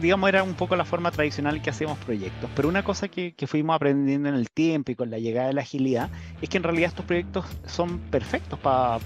[0.00, 2.50] digamos, era un poco la forma tradicional que hacíamos proyectos.
[2.54, 5.62] Pero una cosa que, fuimos aprendiendo en el tiempo y con la llegada de la
[5.62, 8.98] agilidad es que en realidad estos proyectos son perfectos para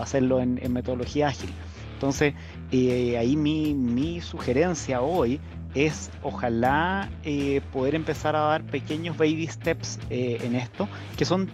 [0.00, 1.50] hacerlo en, metodología ágil.
[1.94, 2.34] Entonces,
[2.70, 5.40] eh, ahí mi, mi sugerencia hoy
[5.76, 11.50] es ojalá eh, poder empezar a dar pequeños baby steps eh, en esto, que son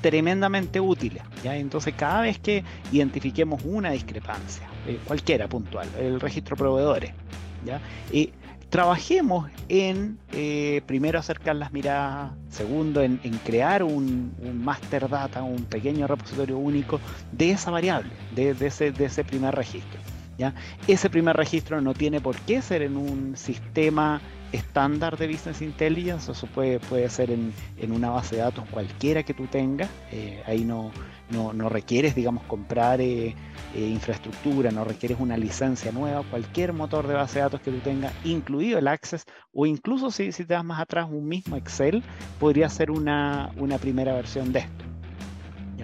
[0.00, 1.22] tremendamente útiles.
[1.42, 1.56] ¿ya?
[1.56, 7.12] Entonces, cada vez que identifiquemos una discrepancia, eh, cualquiera puntual, el registro de proveedores,
[7.64, 7.80] ¿ya?
[8.12, 8.32] y
[8.70, 16.06] trabajemos en, eh, primero, acercar las miradas, segundo, en, crear un, master data, un pequeño
[16.06, 17.00] repositorio único
[17.32, 20.00] de esa variable, de, ese, de ese primer registro.
[20.38, 20.54] ¿ya?
[20.86, 24.20] Ese primer registro no tiene por qué ser en un sistema
[24.56, 27.52] estándar de Business Intelligence, eso puede, puede ser en,
[27.90, 30.90] una base de datos cualquiera que tú tengas, eh, ahí no,
[31.30, 33.34] no, requieres, digamos, comprar eh,
[33.74, 37.78] eh, infraestructura, no requieres una licencia nueva, cualquier motor de base de datos que tú
[37.78, 42.02] tengas, incluido el Access, o incluso si, si te das más atrás, un mismo Excel,
[42.38, 44.84] podría ser una, primera versión de esto.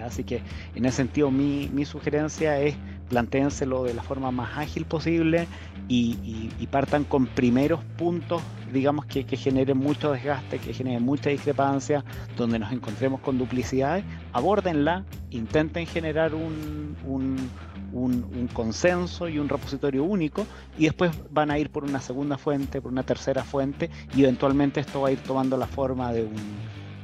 [0.03, 0.41] Así que
[0.75, 2.75] en ese sentido mi, mi sugerencia es
[3.09, 5.47] plantéenselo de la forma más ágil posible
[5.87, 12.03] y, partan con primeros puntos, digamos, que, generen mucho desgaste, que generen mucha discrepancia,
[12.35, 20.45] donde nos encontremos con duplicidades, abórdenla, intenten generar un, un, consenso y un repositorio único
[20.77, 24.79] y después van a ir por una segunda fuente, por una tercera fuente y eventualmente
[24.79, 26.35] esto va a ir tomando la forma de un,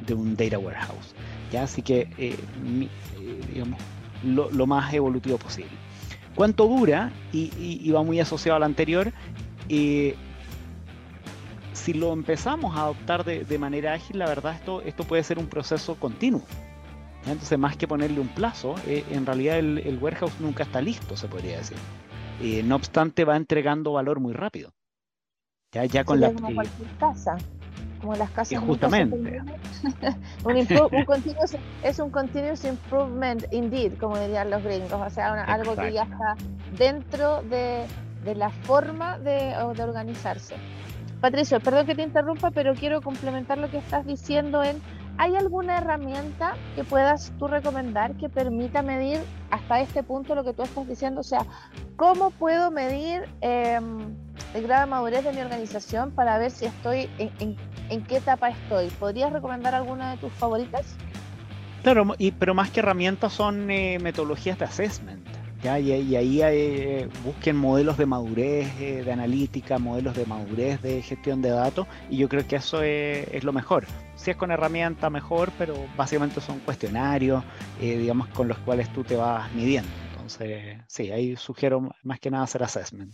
[0.06, 1.16] de un data warehouse.
[1.52, 1.64] ¿ya?
[1.64, 2.88] Así que, eh, eh,
[3.54, 3.80] digamos,
[4.24, 5.89] lo, lo más evolutivo posible.
[6.36, 7.12] ¿Cuánto dura?
[7.32, 9.12] Y, va muy asociado al anterior.
[9.68, 10.16] Eh,
[11.74, 15.48] si lo empezamos a adoptar de, manera ágil, la verdad esto, esto puede ser un
[15.48, 16.42] proceso continuo.
[17.26, 21.28] Entonces, más que ponerle un plazo, eh, en realidad el, warehouse nunca está listo, se
[21.28, 21.78] podría decir.
[22.42, 24.72] Eh, no obstante, va entregando valor muy rápido.
[25.72, 26.34] Ya, ya con la.
[27.00, 27.38] casa.
[28.00, 28.54] Como las casas.
[28.54, 29.16] Y justamente.
[30.44, 30.58] un,
[31.84, 36.36] es un continuous improvement indeed, como dirían los gringos, o sea, algo que ya está
[36.78, 37.86] dentro de,
[38.24, 40.56] de la forma de, de organizarse.
[41.22, 44.82] Patricio, perdón que te interrumpa, pero quiero complementar lo que estás diciendo en
[45.20, 49.20] ¿Hay alguna herramienta que puedas tú recomendar que permita medir
[49.52, 51.20] hasta este punto lo que tú estás diciendo?
[51.20, 51.46] O sea,
[51.98, 54.16] ¿cómo puedo medir em,
[54.54, 58.88] el grado de madurez de mi organización para ver si estoy, en, qué etapa estoy?
[58.92, 60.86] ¿Podrías recomendar alguna de tus favoritas?
[61.84, 65.29] Claro, y, pero más que herramientas son eh, metodologías de assessment.
[65.64, 65.80] ¿Ya?
[65.80, 71.42] Y, ahí eh, busquen modelos de madurez eh, de analítica, modelos de madurez de gestión
[71.42, 73.86] de datos, y yo creo que eso es lo mejor
[74.20, 77.42] si es con herramienta mejor, pero básicamente son cuestionarios,
[77.80, 79.90] eh, digamos, con los cuales tú te vas midiendo.
[80.12, 83.14] Entonces, sí, ahí sugiero más que nada hacer assessment.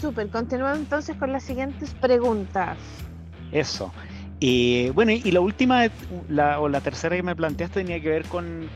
[0.00, 2.78] Súper, continuamos entonces con las siguientes preguntas.
[3.50, 3.92] Eso.
[4.40, 5.88] Y bueno, y la última,
[6.28, 8.68] la, o la tercera que me planteaste tenía que ver con,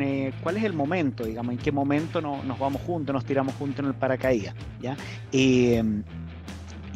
[0.00, 3.80] eh, cuál es el momento, digamos, en qué momento nos vamos juntos, nos tiramos juntos
[3.80, 4.96] en el paracaídas, ¿ya?
[5.32, 5.82] Eh,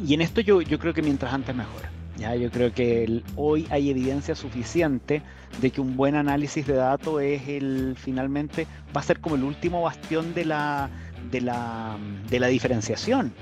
[0.05, 1.81] y en esto yo, yo creo que mientras antes mejor.
[2.17, 2.35] ¿ya?
[2.35, 5.21] Yo creo que hoy hay evidencia suficiente
[5.61, 9.43] de que un buen análisis de datos es el finalmente va a ser como el
[9.43, 10.89] último bastión de la,
[11.31, 11.97] de la,
[12.29, 13.33] de la diferenciación.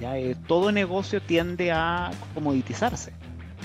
[0.00, 0.18] ¿ya?
[0.18, 3.12] Eh, todo negocio tiende a comoditizarse,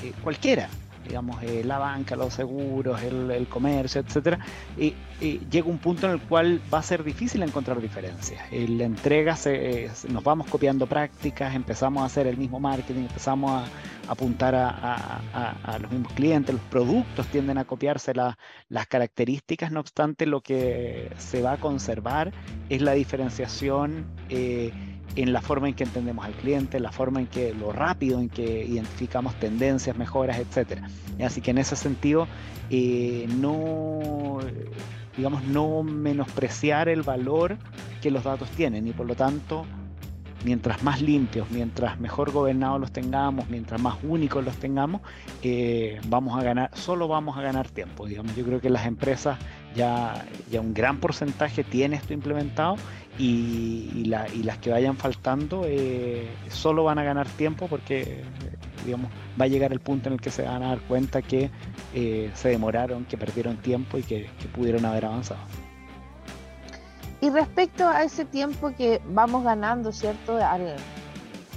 [0.03, 0.69] eh, cualquiera
[1.07, 4.39] digamos, eh, la banca, los seguros, el, comercio, etcétera,
[4.77, 8.41] y, llega un punto en el cual va a ser difícil encontrar diferencias.
[8.51, 13.65] la entrega, se, nos vamos copiando prácticas, empezamos a hacer el mismo marketing, empezamos a,
[14.11, 20.41] apuntar a, los mismos clientes, los productos tienden a copiarse las características, no obstante, lo
[20.41, 22.31] que se va a conservar
[22.69, 24.05] es la diferenciación.
[24.29, 24.71] Eh,
[25.15, 28.29] en la forma en que entendemos al cliente, la forma en que lo rápido en
[28.29, 30.87] que identificamos tendencias, mejoras, etcétera.
[31.23, 32.27] Así que en ese sentido,
[32.69, 34.39] eh, no,
[35.17, 37.57] digamos, no menospreciar el valor
[38.01, 39.65] que los datos tienen y por lo tanto,
[40.45, 45.01] mientras más limpios, mientras mejor gobernados los tengamos, mientras más únicos los tengamos,
[45.43, 48.07] eh, vamos a ganar, solo vamos a ganar tiempo.
[48.07, 49.37] Digamos, yo creo que las empresas
[49.75, 52.77] ya, ya un gran porcentaje tiene esto implementado
[53.21, 58.23] y, las que vayan faltando eh, solo van a ganar tiempo porque
[58.83, 61.51] digamos va a llegar el punto en el que se van a dar cuenta que
[61.93, 65.39] eh, se demoraron, que perdieron tiempo y que, pudieron haber avanzado.
[67.21, 70.37] Y respecto a ese tiempo que vamos ganando, ¿cierto?
[70.37, 70.75] Al,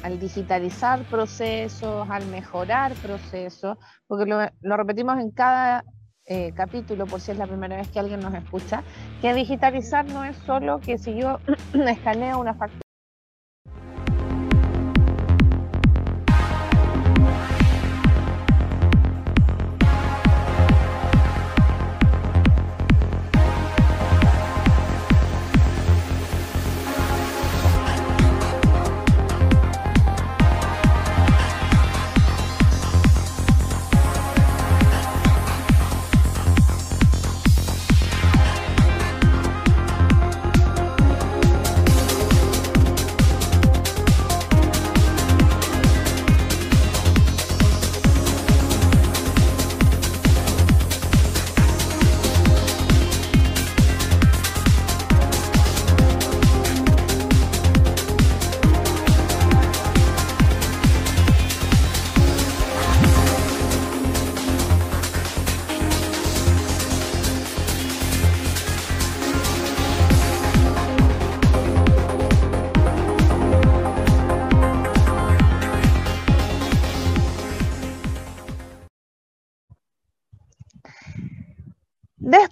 [0.03, 5.83] al digitalizar procesos, al mejorar procesos, porque lo repetimos en cada
[6.27, 8.83] eh, capítulo, por si es la primera vez que alguien nos escucha,
[9.21, 11.39] que digitalizar no es solo que si yo
[11.75, 12.84] escaneo una factura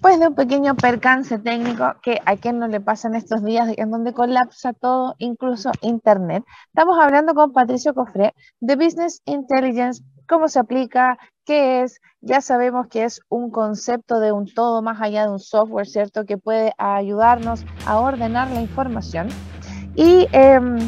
[0.02, 3.72] Después de un pequeño percance técnico que a quien no le pasa en estos días,
[3.76, 10.48] en donde colapsa todo, incluso Internet, estamos hablando con Patricio Cofré de Business Intelligence, cómo
[10.48, 15.22] se aplica, qué es, ya sabemos que es un concepto de un todo más allá
[15.22, 16.24] de un software, ¿cierto?
[16.24, 19.28] Que puede ayudarnos a ordenar la información.
[19.94, 20.78] Y em,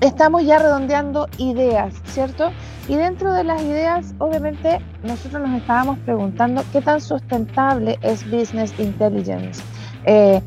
[0.00, 2.52] estamos ya redondeando ideas, ¿cierto?
[2.90, 8.74] Y dentro de las ideas, obviamente, nosotros nos estábamos preguntando qué tan sustentable es Business
[8.80, 9.62] Intelligence.
[10.04, 10.42] Eh,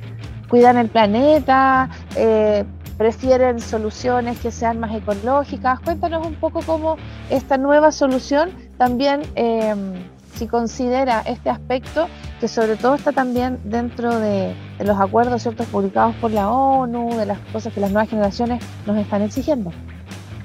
[0.50, 1.90] ¿Cuidan el planeta?
[2.18, 2.66] Eh,
[2.98, 5.80] ¿Prefieren soluciones que sean más ecológicas?
[5.80, 6.98] Cuéntanos un poco cómo
[7.30, 9.94] esta nueva solución también, em,
[10.36, 12.10] si considera este aspecto,
[12.42, 17.16] que sobre todo está también dentro de, de los acuerdos ciertos publicados por la ONU,
[17.16, 19.72] de las cosas que las nuevas generaciones nos están exigiendo.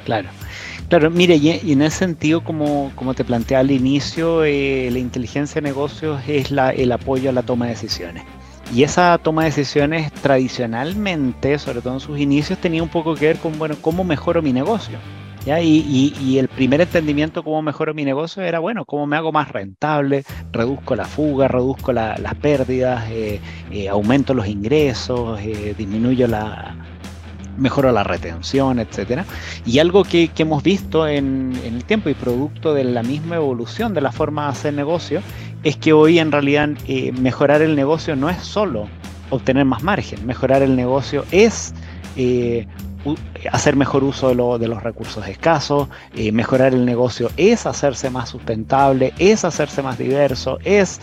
[0.05, 0.29] Claro.
[0.88, 5.61] Claro, mire, y en ese sentido, como, como te planteé al inicio, eh, la inteligencia
[5.61, 8.24] de negocios es la, el apoyo a la toma de decisiones.
[8.74, 13.27] Y esa toma de decisiones tradicionalmente, sobre todo en sus inicios, tenía un poco que
[13.27, 14.98] ver con, bueno, cómo mejoro mi negocio.
[15.44, 15.61] ¿Ya?
[15.61, 19.51] Y, y, el primer entendimiento cómo mejoro mi negocio era, bueno, cómo me hago más
[19.51, 25.38] rentable, reduzco la fuga, reduzco las pérdidas, eh, eh, aumento los ingresos,
[25.77, 26.74] disminuyo la,
[27.59, 29.25] mejora la retención, etcétera.
[29.66, 34.01] Y algo que, hemos visto en, el tiempo y producto de la misma evolución de
[34.01, 35.21] la forma de hacer negocio
[35.64, 38.88] es que hoy en realidad eh, mejorar el negocio no es solo
[39.31, 41.75] obtener más margen, mejorar el negocio es
[42.16, 42.66] eh,
[43.53, 49.12] hacer mejor uso de, los recursos escasos, eh, mejorar el negocio es hacerse más sustentable,
[49.18, 51.01] es hacerse más diverso, es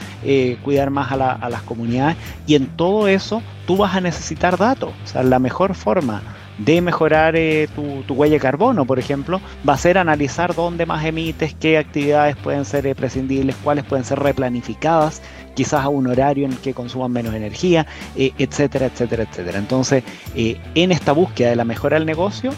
[0.64, 4.92] cuidar más a, a, las comunidades y en todo eso tú vas a necesitar datos.
[5.04, 6.22] O sea, la mejor forma
[6.58, 11.04] de mejorar eh, tu, huella de carbono, por ejemplo, va a ser analizar dónde más
[11.06, 15.22] emites, qué actividades pueden ser eh, prescindibles, cuáles pueden ser replanificadas,
[15.54, 19.60] quizás a un horario en el que consuman menos energía, eh, etcétera, etcétera, etcétera.
[19.60, 20.04] Entonces,
[20.36, 22.52] en esta búsqueda de la mejora del negocio,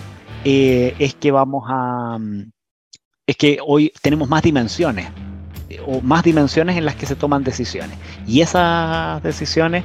[0.43, 2.17] es que vamos a...
[2.19, 2.51] Mm,
[3.25, 5.07] es que hoy tenemos más dimensiones
[5.85, 7.97] o más dimensiones en las que se toman decisiones.
[8.25, 9.83] Y esas decisiones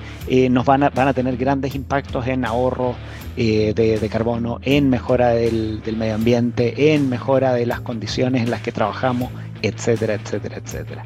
[0.51, 2.97] nos van a, van a tener grandes impactos en ahorros
[3.35, 8.61] eh, de, carbono, en mejora del, medio ambiente, en mejora de las condiciones en las
[8.61, 9.31] que trabajamos,
[9.63, 11.03] etcétera, etcétera, etcétera.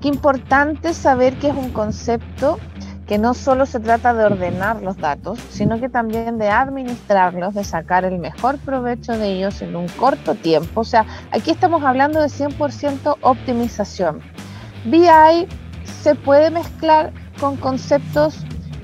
[0.00, 2.60] Qué importante saber que es un concepto
[3.06, 7.64] que no solo se trata de ordenar los datos, sino que también de administrarlos, de
[7.64, 10.80] sacar el mejor provecho de ellos en un corto tiempo.
[10.80, 14.22] O sea, aquí estamos hablando de 100% optimización.
[14.86, 15.46] BI
[16.02, 18.38] se puede mezclar con conceptos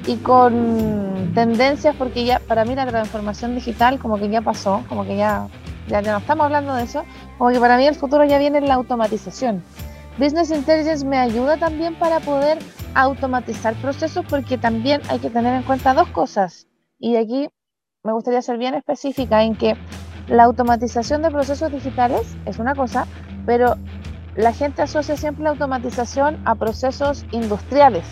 [0.07, 5.05] y con tendencias, porque ya para mí la transformación digital como que ya pasó, como
[5.05, 5.47] que ya,
[5.89, 7.05] ya, no estamos hablando de eso,
[7.39, 9.63] como que para mí el futuro ya viene en la automatización.
[10.19, 12.59] Business Intelligence me ayuda también para poder
[12.95, 16.67] automatizar procesos porque también hay que tener en cuenta dos cosas.
[16.99, 17.49] Y de aquí
[18.03, 19.77] me gustaría ser bien específica en que
[20.29, 23.07] la automatización de procesos digitales es una cosa,
[23.47, 23.77] pero
[24.37, 28.05] la gente asocia siempre la automatización a procesos industriales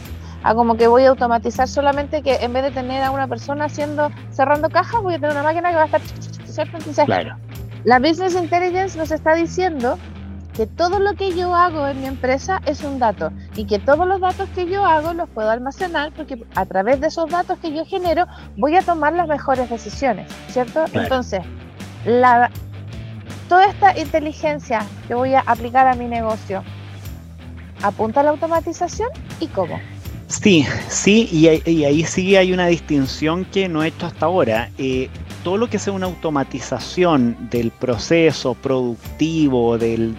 [0.43, 3.67] a como que voy a automatizar solamente que en vez de tener a una persona
[3.67, 6.01] haciendo, cerrando cajas, voy a tener una máquina que va a estar,
[6.75, 7.37] Entonces, claro.
[7.85, 9.99] la Business Intelligence nos está diciendo
[10.59, 14.09] que todo lo que yo hago en mi empresa es un dato y que todos
[14.09, 17.73] los datos que yo hago los puedo almacenar porque a través de esos datos que
[17.73, 20.85] yo genero voy a tomar las mejores decisiones, ¿cierto?
[20.93, 21.43] Entonces,
[22.05, 22.51] la,
[23.49, 26.65] toda esta inteligencia que voy a aplicar a mi negocio
[27.85, 29.79] apunta a la automatización y cómo.
[30.27, 34.71] Sí, sí, y, ahí sí hay una distinción que no he hecho hasta ahora.
[34.77, 35.09] Eh,
[35.49, 40.15] todo lo que sea una automatización del proceso productivo, del,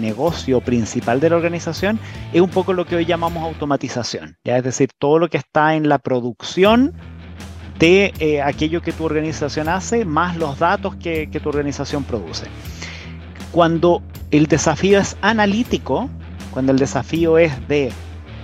[0.00, 2.00] negocio principal de la organización,
[2.32, 4.36] es un poco lo que hoy llamamos automatización.
[4.42, 4.56] ¿ya?
[4.56, 6.92] Es decir, todo lo que está en la producción
[7.78, 12.46] de eh, aquello que tu organización hace, más los datos que tu organización produce.
[13.52, 14.02] Cuando
[14.32, 16.10] el desafío es analítico,
[16.50, 17.92] cuando el desafío es de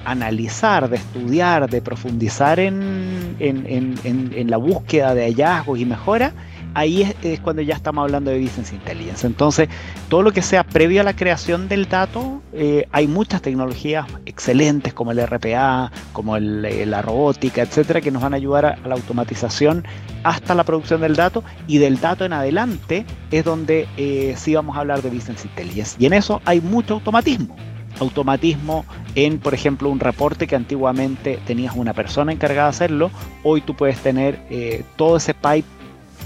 [0.06, 3.36] analizar, de estudiar, de profundizar en,
[4.48, 6.32] la búsqueda de hallazgos y mejora,
[6.74, 9.26] ahí es, cuando ya estamos hablando de Business Intelligence.
[9.26, 9.68] Entonces,
[10.08, 14.92] todo lo que sea previo a la creación del dato, eh, hay muchas tecnologías excelentes
[14.92, 18.94] como el RPA, como eh, la robótica, etcétera, que nos van a ayudar a, la
[18.94, 19.84] automatización
[20.22, 24.76] hasta la producción del dato y del dato en adelante es donde eh, sí vamos
[24.76, 25.96] a hablar de Business Intelligence.
[25.98, 27.56] Y en eso hay mucho automatismo
[28.00, 28.84] automatismo
[29.14, 33.10] en, por ejemplo, un reporte que antiguamente tenías una persona encargada de hacerlo,
[33.42, 35.64] hoy tú puedes tener eh, todo ese pipe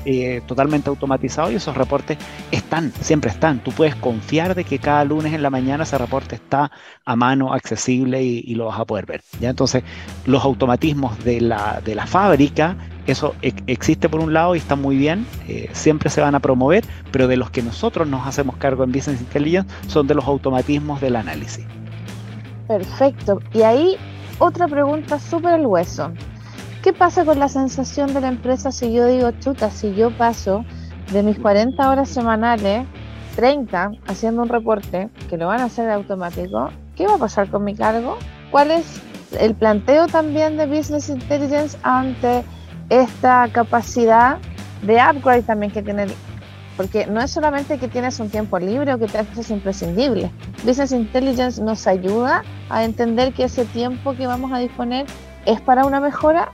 [0.07, 2.17] eh, totalmente automatizado y esos reportes
[2.51, 3.63] están, siempre están.
[3.63, 6.71] Tú puedes confiar de que cada lunes en la mañana ese reporte está
[7.05, 9.23] a mano, accesible y, lo vas a poder ver.
[9.41, 9.51] ¿ya?
[9.51, 9.83] Entonces,
[10.25, 12.77] los automatismos de la, de la fábrica,
[13.11, 16.85] eso existe por un lado y está muy bien, eh, siempre se van a promover,
[17.11, 21.01] pero de los que nosotros nos hacemos cargo en Business Intelligence son de los automatismos
[21.01, 21.65] del análisis.
[22.69, 23.41] Perfecto.
[23.53, 23.97] Y ahí
[24.39, 26.13] otra pregunta súper al hueso.
[26.83, 30.65] ¿Qué pasa con la sensación de la empresa si yo digo, chuta, si yo paso
[31.13, 32.87] de mis 40 horas semanales,
[33.37, 37.65] 30, haciendo un reporte, que lo van a hacer automático, ¿qué va a pasar con
[37.65, 38.17] mi cargo?
[38.51, 39.01] ¿Cuál es
[39.39, 42.45] el planteo también de Business Intelligence ante
[42.91, 44.39] esta capacidad
[44.83, 46.07] de upgrade también que tiene?
[46.77, 50.31] Porque no es solamente que tienes un tiempo libre o que te haces imprescindible.
[50.65, 55.07] Business Intelligence nos ayuda a entender que ese tiempo que vamos a disponer
[55.47, 56.53] es para una mejora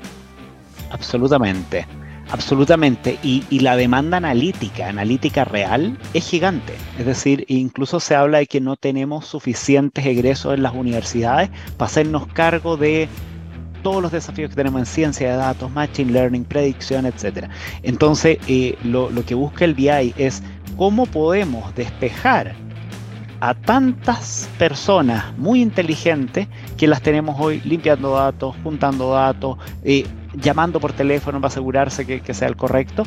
[0.90, 1.86] Absolutamente.
[2.28, 6.74] Absolutamente, y, la demanda analítica, analítica real, es gigante.
[6.98, 11.86] Es decir, incluso se habla de que no tenemos suficientes egresos en las universidades para
[11.86, 13.08] hacernos cargo de
[13.86, 17.48] todos los desafíos que tenemos en ciencia de datos, machine learning, predicción, etc.
[17.84, 20.42] Entonces, eh, lo, que busca el BI es
[20.76, 22.56] cómo podemos despejar
[23.38, 30.80] a tantas personas muy inteligentes que las tenemos hoy limpiando datos, juntando datos, eh, llamando
[30.80, 33.04] por teléfono para asegurarse que, sea el correcto,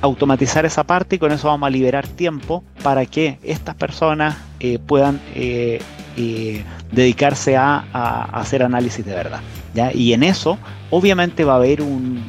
[0.00, 4.78] automatizar esa parte y con eso vamos a liberar tiempo para que estas personas eh,
[4.78, 5.20] puedan
[6.92, 9.40] dedicarse a, hacer análisis de verdad.
[9.94, 10.58] Y en eso,
[10.90, 12.22] obviamente, va a haber un,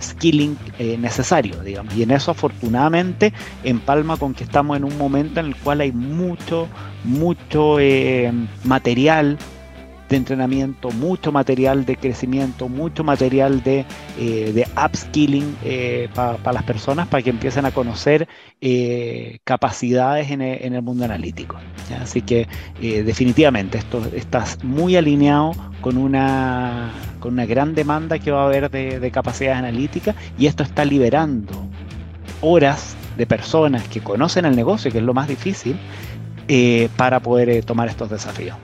[0.00, 1.94] skilling eh, necesario, digamos.
[1.94, 3.32] Y en eso afortunadamente
[3.62, 6.68] empalma con que estamos en un momento en el cual hay mucho,
[7.04, 8.32] mucho eh,
[8.64, 9.38] material
[10.14, 13.84] entrenamiento, mucho material de crecimiento, mucho material de,
[14.18, 15.56] eh, de upskilling
[16.14, 18.28] para las personas para que empiecen a conocer
[19.44, 21.56] capacidades en el, mundo analítico.
[22.00, 22.48] Así que
[22.80, 25.52] definitivamente esto estás muy alineado
[25.84, 30.62] con una, con una gran demanda que va a haber de, capacidades analíticas y esto
[30.62, 31.52] está liberando
[32.40, 35.76] horas de personas que conocen el negocio, que es lo más difícil,
[36.48, 38.56] eh, para poder eh, tomar estos desafíos.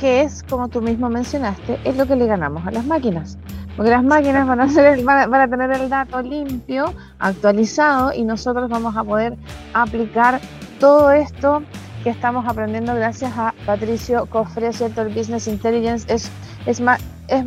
[0.00, 3.38] Que es, como tú mismo mencionaste, es lo que le ganamos a las máquinas.
[3.76, 9.36] Porque las máquinas van a, tener el dato limpio, actualizado, y nosotros vamos a poder
[9.74, 10.40] aplicar
[10.78, 11.62] todo esto
[12.02, 15.02] que estamos aprendiendo gracias a Patricio Cofre, ¿cierto?
[15.02, 16.30] El Business Intelligence es,
[16.64, 17.44] es, más, es,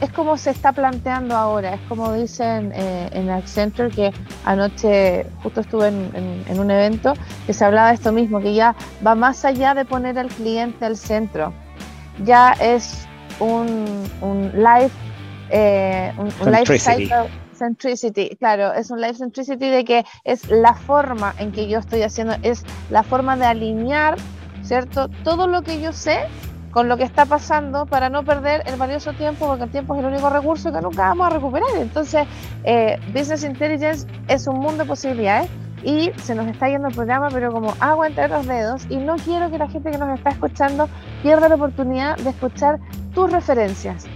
[0.00, 4.12] es como se está planteando ahora, es como dicen eh, en Accenture, que
[4.44, 7.14] anoche justo estuve en, un evento
[7.46, 8.74] que se hablaba de esto mismo, que ya
[9.06, 11.52] va más allá de poner al cliente al centro,
[12.24, 13.06] ya es
[13.40, 14.90] un, un live,
[15.50, 20.74] eh, un, un life cycle centricity, claro, es un life centricity de que es la
[20.74, 24.16] forma en que yo estoy haciendo, es la forma de alinear,
[24.62, 25.08] ¿cierto?
[25.24, 26.18] Todo lo que yo sé
[26.70, 30.00] con lo que está pasando para no perder el valioso tiempo, porque el tiempo es
[30.00, 31.70] el único recurso que nunca vamos a recuperar.
[31.78, 32.26] Entonces,
[32.64, 35.48] eh, Business Intelligence es un mundo de posibilidades
[35.82, 39.16] y se nos está yendo el programa, pero como agua entre los dedos, y no
[39.16, 40.88] quiero que la gente que nos está escuchando
[41.22, 42.78] pierda la oportunidad de escuchar
[43.14, 44.06] tus referencias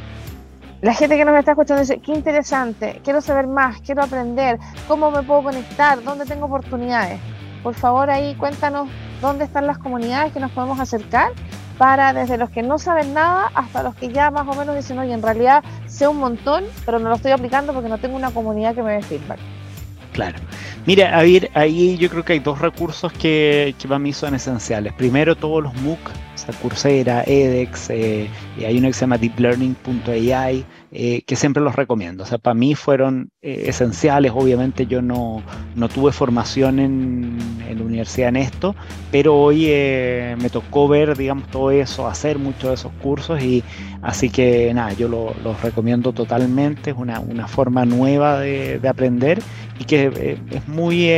[0.83, 4.59] la gente que nos está escuchando dice, qué interesante, quiero saber más, quiero aprender,
[4.89, 7.21] cómo me puedo conectar, dónde tengo oportunidades.
[7.63, 8.89] Por favor, ahí cuéntanos
[9.21, 11.33] dónde están las comunidades que nos podemos acercar
[11.77, 14.99] para desde los que no saben nada hasta los que ya más o menos dicen,
[14.99, 18.31] oye, en realidad sé un montón, pero no lo estoy aplicando porque no tengo una
[18.31, 19.39] comunidad que me dé feedback.
[20.21, 20.39] Claro.
[20.85, 24.93] Mira, a ahí yo creo que hay dos recursos que, que para mí son esenciales.
[24.93, 30.67] Primero, todos los MOOC, o sea, Coursera, edX, eh, hay uno que se llama deeplearning.ai,
[30.93, 32.25] eh, que siempre los recomiendo.
[32.25, 34.33] O sea, para mí fueron eh, esenciales.
[34.35, 35.43] Obviamente yo no,
[35.75, 38.77] no tuve formación en, en, la universidad en esto,
[39.11, 43.65] pero hoy eh, me tocó ver, digamos, todo eso, hacer muchos de esos cursos y
[44.03, 46.91] así que nada, yo los recomiendo totalmente.
[46.91, 49.41] Es una, una forma nueva de, de, aprender
[49.79, 51.11] y que es muy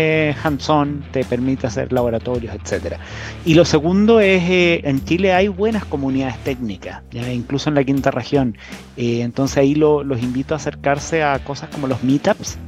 [0.43, 2.99] hands-on, te permite hacer laboratorios, etcétera.
[3.45, 4.43] Y lo segundo es,
[4.85, 8.57] en Chile hay buenas comunidades técnicas, incluso en la quinta región.
[8.97, 12.59] entonces ahí los invito a acercarse a cosas como los meetups.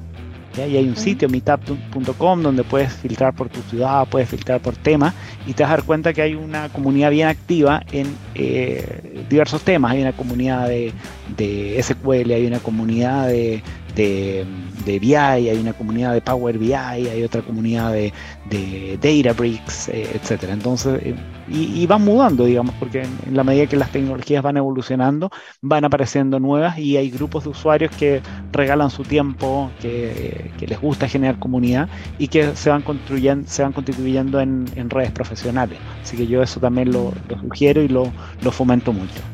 [0.57, 5.15] Y hay un sitio, meetup.com, donde puedes filtrar por tu ciudad, puedes filtrar por tema,
[5.47, 9.63] y te vas a dar cuenta que hay una comunidad bien activa en eh, diversos
[9.63, 9.93] temas.
[9.93, 10.93] Hay una comunidad de,
[11.37, 13.63] de SQL, hay una comunidad de,
[13.95, 14.45] de,
[14.85, 18.13] de, BI, hay una comunidad de Power BI, hay otra comunidad de,
[18.51, 20.53] de Databricks, eh, etcétera.
[20.53, 21.15] Entonces, eh,
[21.49, 25.31] y, van mudando, digamos, porque en, la medida que las tecnologías van evolucionando,
[25.61, 28.23] van apareciendo nuevas y hay grupos de usuarios que
[28.53, 31.89] regalan su tiempo, que, les gusta generar comunidad
[32.19, 35.79] y que se van construyendo, se van constituyendo en, redes profesionales.
[36.03, 39.34] Así que yo eso también lo, sugiero y lo, lo fomento mucho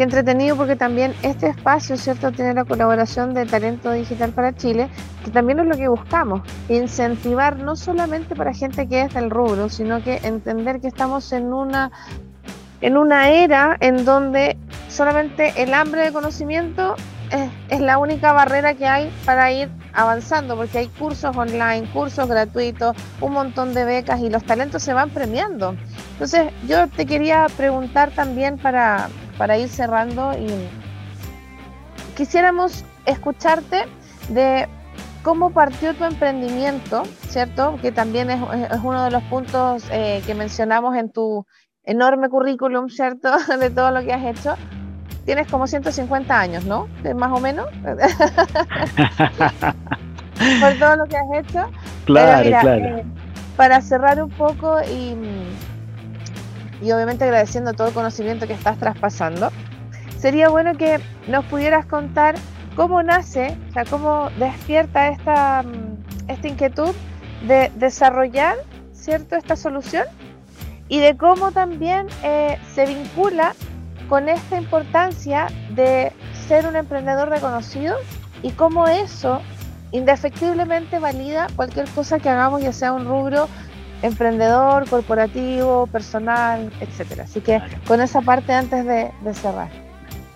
[0.00, 4.88] qué entretenido porque también este espacio, ¿cierto?, tiene la colaboración de Talento Digital para Chile,
[5.22, 6.40] que también es lo que buscamos,
[6.70, 11.52] incentivar no solamente para gente que es del rubro, sino que entender que estamos en
[11.52, 11.92] una,
[12.80, 14.56] en una era en donde
[14.88, 16.96] solamente el hambre de conocimiento
[17.30, 22.26] es, es la única barrera que hay para ir avanzando, porque hay cursos online, cursos
[22.26, 25.76] gratuitos, un montón de becas y los talentos se van premiando.
[26.12, 29.10] Entonces, yo te quería preguntar también para,
[29.40, 30.68] para ir cerrando y
[32.14, 33.86] quisiéramos escucharte
[34.28, 34.68] de
[35.22, 37.78] cómo partió tu emprendimiento, ¿cierto?
[37.80, 38.38] Que también es,
[38.82, 41.46] uno de los puntos eh, que mencionamos en tu
[41.84, 43.30] enorme currículum, ¿cierto?
[43.58, 44.56] De todo lo que has hecho.
[45.24, 46.86] tienes como 150 años, ¿no?
[47.16, 47.66] Más o menos.
[50.60, 51.70] Por todo lo que has hecho.
[52.04, 52.98] Claro, claro.
[52.98, 53.04] Eh,
[53.56, 55.16] para cerrar un poco y,
[56.82, 59.50] y obviamente agradeciendo todo el conocimiento que estás traspasando,
[60.18, 62.34] sería bueno que nos pudieras contar
[62.76, 65.64] cómo nace, o sea, cómo despierta esta,
[66.28, 66.94] esta inquietud
[67.46, 68.56] de desarrollar,
[68.92, 70.04] ¿cierto?, esta solución
[70.88, 73.54] y de cómo también eh, se vincula
[74.08, 76.12] con esta importancia de
[76.48, 77.96] ser un emprendedor reconocido
[78.42, 79.40] y cómo eso
[79.92, 83.48] indefectiblemente valida cualquier cosa que hagamos, ya sea un rubro
[84.02, 87.24] emprendedor, corporativo, personal, etcétera.
[87.24, 89.70] Así que con esa parte antes de, cerrar.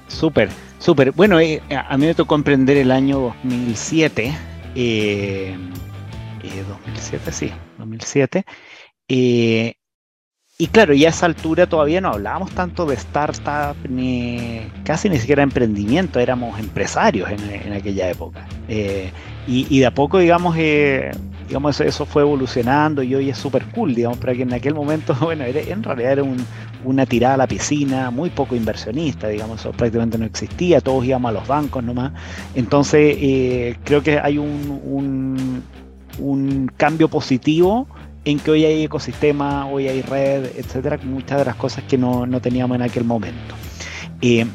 [0.08, 0.48] Súper,
[0.78, 1.12] súper.
[1.12, 4.34] Bueno, eh, a mí me tocó emprender el año 2007.
[4.74, 8.44] 2007, eh, sí, 2007.
[10.56, 15.18] Y claro, ya a esa altura todavía no hablábamos tanto de startup, ni casi ni
[15.18, 18.46] siquiera emprendimiento, éramos empresarios en, aquella época.
[18.68, 19.10] Eh,
[19.48, 21.10] y, de a poco, digamos, eh,
[21.46, 25.14] digamos eso, fue evolucionando y hoy es súper cool, digamos, pero que en aquel momento,
[25.20, 26.24] bueno, en realidad era
[26.84, 31.30] una tirada a la piscina, muy poco inversionista, digamos, eso prácticamente no existía, todos íbamos
[31.30, 32.12] a los bancos nomás.
[32.54, 35.62] Entonces, eh, creo que hay un, un,
[36.18, 37.86] un cambio positivo
[38.24, 42.26] en que hoy hay ecosistema, hoy hay red, etcétera, muchas de las cosas que no,
[42.40, 43.54] teníamos en aquel momento.
[44.20, 44.46] Eh,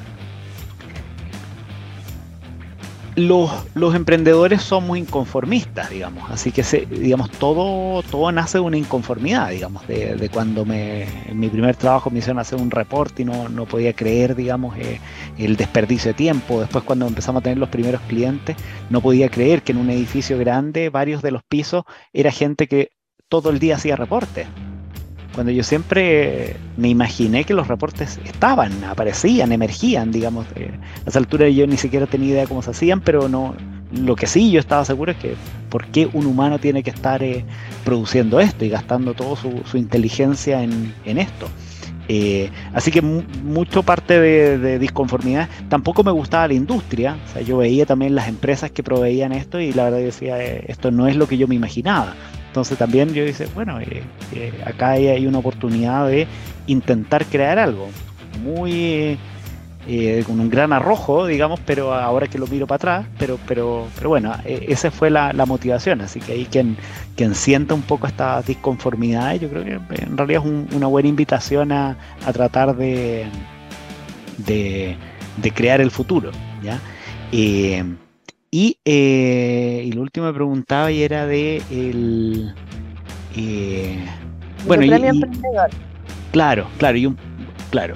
[3.28, 9.50] los, emprendedores son muy inconformistas, digamos, así que digamos, todo, todo nace de una inconformidad,
[9.50, 13.50] digamos, de, cuando me, en mi primer trabajo me hicieron hacer un reporte y no,
[13.50, 15.00] no podía creer, digamos, eh,
[15.38, 16.60] el desperdicio de tiempo.
[16.62, 18.56] Después cuando empezamos a tener los primeros clientes,
[18.90, 22.92] no podía creer que en un edificio grande, varios de los pisos, era gente que
[23.28, 24.48] todo el día hacía reportes.
[25.40, 30.46] Cuando yo siempre me imaginé que los reportes estaban, aparecían, emergían, digamos.
[30.48, 33.56] a esa altura yo ni siquiera tenía idea cómo se hacían, pero no,
[33.94, 35.36] lo que sí yo estaba seguro es que
[35.70, 37.46] por qué un humano tiene que estar eh,
[37.86, 41.48] produciendo esto y gastando toda su, inteligencia en, esto.
[42.10, 45.48] Eh, así que mucho parte de, disconformidad.
[45.70, 47.16] Tampoco me gustaba la industria.
[47.30, 50.66] O sea, yo veía también las empresas que proveían esto y la verdad decía, eh,
[50.68, 52.14] esto no es lo que yo me imaginaba.
[52.50, 54.02] Entonces también yo dice, bueno, eh,
[54.34, 56.26] eh, acá hay, una oportunidad de
[56.66, 57.90] intentar crear algo
[58.44, 59.20] muy
[59.88, 63.86] eh, con un gran arrojo, digamos, pero ahora que lo miro para atrás, pero, pero,
[63.96, 66.76] pero bueno, esa fue la, motivación, así que ahí quien,
[67.16, 71.72] quien sienta un poco esta disconformidad, yo creo que en realidad es una buena invitación
[71.72, 71.98] a,
[72.34, 73.28] tratar de,
[74.38, 74.98] de,
[75.54, 76.32] crear el futuro,
[76.64, 76.80] ¿ya?
[78.52, 82.54] Y, eh, y lo último me preguntaba y era de el
[83.36, 84.04] eh,
[84.66, 85.70] bueno, y, emprendedor.
[86.32, 87.18] Claro, claro, y un
[87.70, 87.96] claro.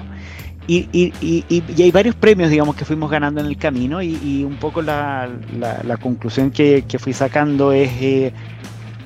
[0.66, 4.56] Y, y, y, hay varios premios, digamos, que fuimos ganando en el camino y, un
[4.56, 5.28] poco la,
[5.58, 8.32] la, conclusión que, que, fui sacando es, eh,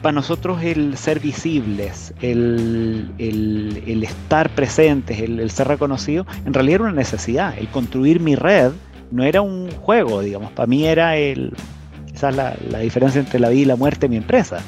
[0.01, 6.55] para nosotros el ser visibles, el, el, el estar presentes, el, el, ser reconocido, en
[6.55, 7.59] realidad era una necesidad.
[7.59, 8.71] El construir mi red
[9.11, 11.53] no era un juego, digamos, para mí era el,
[12.07, 14.61] quizás la, la diferencia entre la vida y la muerte de mi empresa.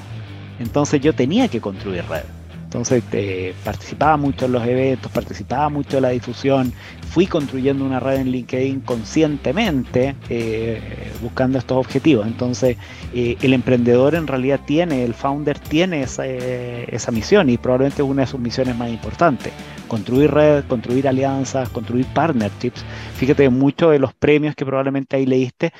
[0.58, 2.24] Entonces yo tenía que construir red.
[2.70, 6.72] Entonces eh, participaba mucho en los eventos, participaba mucho en la difusión,
[7.10, 12.28] fui construyendo una red en LinkedIn conscientemente eh, buscando estos objetivos.
[12.28, 12.76] Entonces
[13.12, 18.08] eh, el emprendedor en realidad tiene, el founder tiene esa, esa misión y probablemente es
[18.08, 19.52] una de sus misiones más importantes.
[19.90, 22.84] Construir red, construir alianzas, construir partnerships.
[23.16, 25.72] Fíjate, muchos de los premios que probablemente ahí leíste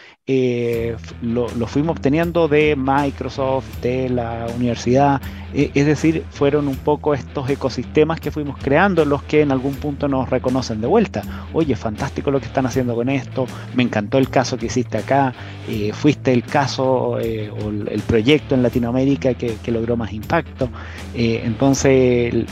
[1.22, 5.20] los lo fuimos obteniendo de Microsoft, de la universidad,
[5.52, 10.08] es decir, fueron un poco estos ecosistemas que fuimos creando, los que en algún punto
[10.08, 11.22] nos reconocen de vuelta.
[11.52, 15.32] Oye, fantástico lo que están haciendo con esto, me encantó el caso que hiciste acá,
[15.68, 20.68] eh, fuiste el caso eh, o el proyecto en Latinoamérica que, logró más impacto.
[21.14, 22.44] Eh, entonces,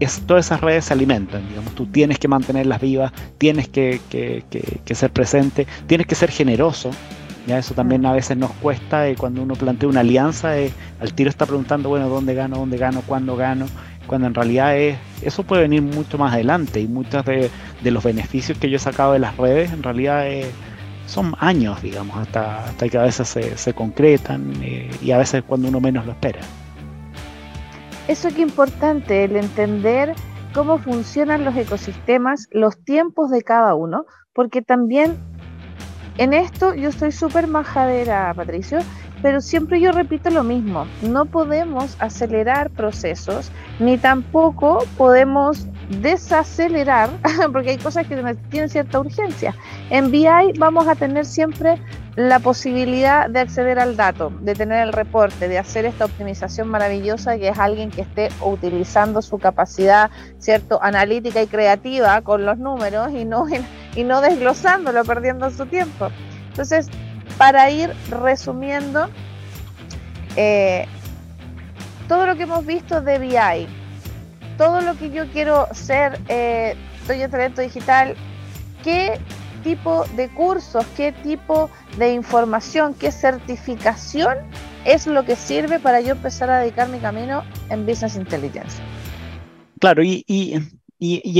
[0.00, 4.94] es, todas esas redes se alimentan, digamos, tú tienes que mantenerlas vivas, tienes que, que
[4.94, 6.90] ser presente, tienes que ser generoso,
[7.46, 8.06] ya eso también mm.
[8.06, 11.88] a veces nos cuesta y cuando uno plantea una alianza, eh, al tiro está preguntando,
[11.88, 12.56] bueno, ¿dónde gano?
[12.56, 13.02] ¿Dónde gano?
[13.06, 13.66] ¿Cuándo gano?
[14.06, 17.50] Cuando en realidad es, eso puede venir mucho más adelante y muchos de,
[17.82, 20.26] los beneficios que yo he sacado de las redes en realidad
[21.06, 25.68] son años, digamos, hasta, hasta que a veces se, concretan eh, y a veces cuando
[25.68, 26.40] uno menos lo espera.
[28.06, 30.14] Eso es importante, el entender
[30.52, 35.16] cómo funcionan los ecosistemas, los tiempos de cada uno, porque también
[36.18, 38.80] en esto yo estoy súper majadera, Patricio,
[39.24, 45.66] pero siempre yo repito lo mismo, no podemos acelerar procesos ni tampoco podemos
[46.02, 47.08] desacelerar,
[47.52, 49.54] porque hay cosas que tienen cierta urgencia.
[49.88, 51.80] En BI vamos a tener siempre
[52.16, 57.38] la posibilidad de acceder al dato, de tener el reporte, de hacer esta optimización maravillosa
[57.38, 63.08] que es alguien que esté utilizando su capacidad, cierto, analítica y creativa con los números
[63.10, 63.46] y no,
[63.96, 66.10] y no desglosándolo, perdiendo su tiempo.
[66.50, 66.90] Entonces,
[67.38, 69.08] para ir resumiendo,
[70.36, 70.86] eh,
[72.08, 73.66] todo lo que hemos visto de BI,
[74.56, 76.76] todo lo que yo quiero ser, eh,
[77.06, 78.14] soy un talento digital,
[78.82, 79.18] ¿qué
[79.62, 84.36] tipo de cursos, qué tipo de información, qué certificación
[84.84, 88.76] es lo que sirve para yo empezar a dedicar mi camino en Business Intelligence?
[89.80, 90.24] Claro, y,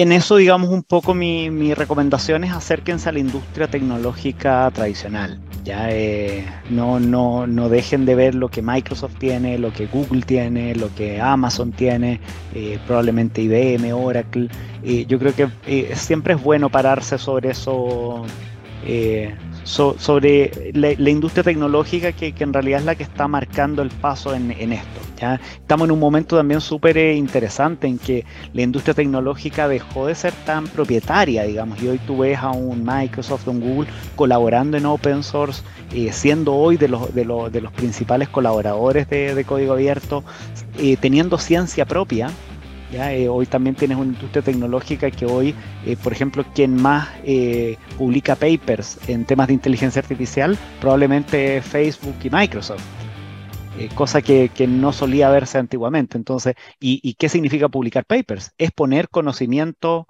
[0.01, 5.41] en eso, digamos, un poco mi, mi recomendación es acérquense a la industria tecnológica tradicional.
[5.65, 10.21] Ya eh, no, no, no dejen de ver lo que Microsoft tiene, lo que Google
[10.23, 12.21] tiene, lo que Amazon tiene,
[12.55, 14.49] eh, probablemente IBM, Oracle.
[14.83, 18.27] Eh, yo creo que siempre es bueno pararse sobre eso
[19.65, 24.51] sobre la, industria tecnológica que, en realidad es la que está marcando el paso en,
[24.51, 25.01] esto.
[25.19, 25.41] ¿ya?
[25.55, 30.15] Estamos en un momento también súper eh, interesante en que la industria tecnológica dejó de
[30.15, 34.87] ser tan propietaria, digamos, y hoy tú ves a un Microsoft, un Google colaborando en
[34.87, 35.63] open source,
[35.93, 40.25] eh, siendo hoy de los, de, los, de los principales colaboradores de, código abierto,
[40.79, 42.31] eh, teniendo ciencia propia
[42.97, 47.77] eh, hoy también tienes una industria tecnológica que hoy, eh, por ejemplo, quien más eh,
[47.99, 52.83] publica papers en temas de inteligencia artificial, probablemente Facebook y Microsoft.
[53.95, 56.17] cosa que, no solía verse antiguamente.
[56.17, 58.53] Entonces, ¿y, qué significa publicar papers?
[58.59, 60.07] Es poner conocimiento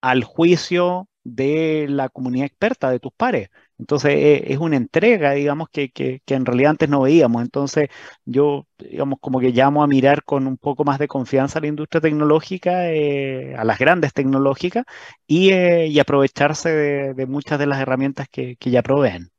[0.00, 3.50] al juicio de la comunidad experta, de tus pares.
[3.78, 7.42] Entonces eh, es una entrega, digamos, que, que, en realidad antes no veíamos.
[7.42, 7.88] Entonces
[8.24, 11.68] yo, digamos, como que llamo a mirar con un poco más de confianza a la
[11.68, 14.84] industria tecnológica, eh, a las grandes tecnológicas,
[15.26, 16.70] y, eh, aprovecharse
[17.14, 19.30] de, muchas de las herramientas que, ya proveen.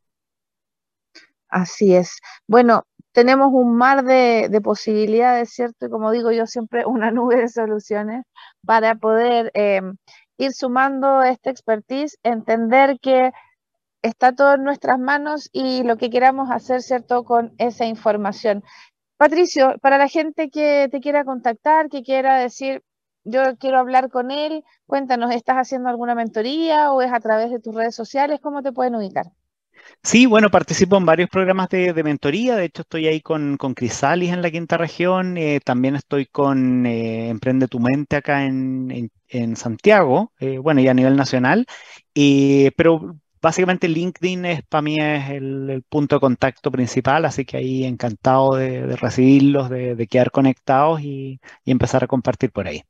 [1.49, 2.19] Así es.
[2.47, 5.87] Bueno, tenemos un mar de, de, posibilidades, ¿cierto?
[5.87, 8.23] Y como digo yo siempre, una nube de soluciones
[8.65, 9.51] para poder
[10.39, 13.31] ir sumando esta expertise, entender que
[14.03, 18.63] está todo en nuestras manos y lo que queramos hacer, ¿cierto?, con esa información.
[19.17, 22.83] Patricio, para la gente que te quiera contactar, que quiera decir,
[23.25, 27.59] yo quiero hablar con él, cuéntanos, ¿estás haciendo alguna mentoría o es a través de
[27.59, 28.39] tus redes sociales?
[28.41, 29.27] ¿Cómo te pueden ubicar?
[30.03, 32.55] Sí, bueno, participo en varios programas de, mentoría.
[32.55, 35.37] De hecho, estoy ahí con, con Crisalis en la quinta región.
[35.37, 39.11] Eh, también estoy con eh, Emprende tu Mente acá en,
[39.55, 41.65] Santiago, eh, bueno, y a nivel nacional.
[42.75, 47.85] pero básicamente LinkedIn es para mí es el, punto de contacto principal, así que ahí
[47.85, 52.83] encantado de, recibirlos, de, quedar conectados y, empezar a compartir por ahí.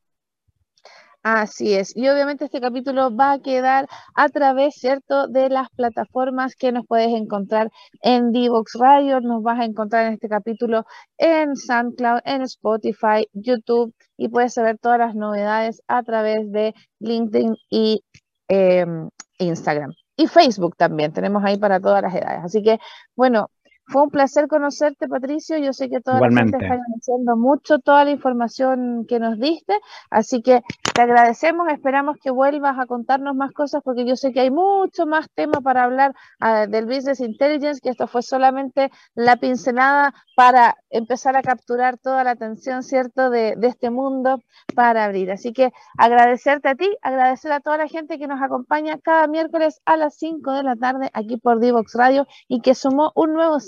[1.24, 1.96] Así es.
[1.98, 6.86] Y obviamente este capítulo va a quedar a través, ¿cierto?, de las plataformas que nos
[6.88, 7.70] puedes encontrar
[8.02, 9.20] en Divox Radio.
[9.20, 10.86] Nos vas a encontrar en este capítulo
[11.18, 17.56] en SoundCloud, en Spotify, YouTube y puedes saber todas las novedades a través de LinkedIn
[17.70, 18.02] y
[18.48, 19.10] em,
[19.40, 22.42] Instagram y Facebook también, tenemos ahí para todas las edades.
[22.44, 22.78] Así que,
[23.16, 23.50] bueno,
[23.90, 25.58] fue un placer conocerte, Patricio.
[25.58, 29.80] Yo sé que toda la gente está agradeciendo mucho toda la información que nos diste,
[30.10, 30.62] así que
[30.94, 31.68] te agradecemos.
[31.70, 35.60] Esperamos que vuelvas a contarnos más cosas porque yo sé que hay mucho más tema
[35.62, 41.42] para hablar ah, del Business Intelligence, que esto fue solamente la pincelada para empezar a
[41.42, 44.42] capturar toda la atención, ¿cierto?, de, de este mundo
[44.76, 45.32] para abrir.
[45.32, 49.82] Así que agradecerte a ti, agradecer a toda la gente que nos acompaña cada miércoles
[49.86, 53.60] a las 5 de la tarde aquí por Divox Radio y que sumó un nuevo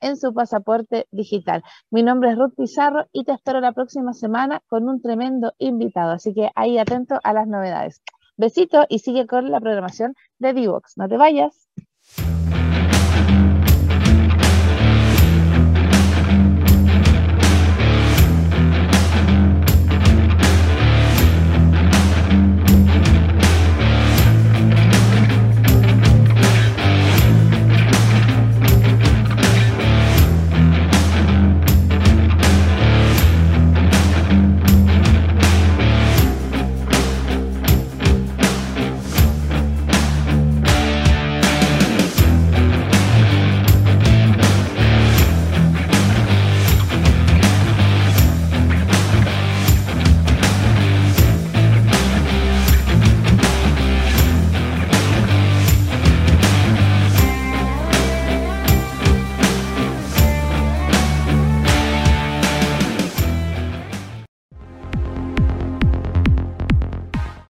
[0.00, 1.62] en su pasaporte digital.
[1.90, 6.12] Mi nombre es Ruth Pizarro y te espero la próxima semana con un tremendo invitado,
[6.12, 8.02] así que ahí atento a las novedades.
[8.36, 10.96] Besito y sigue con la programación de Divox.
[10.96, 11.68] No te vayas.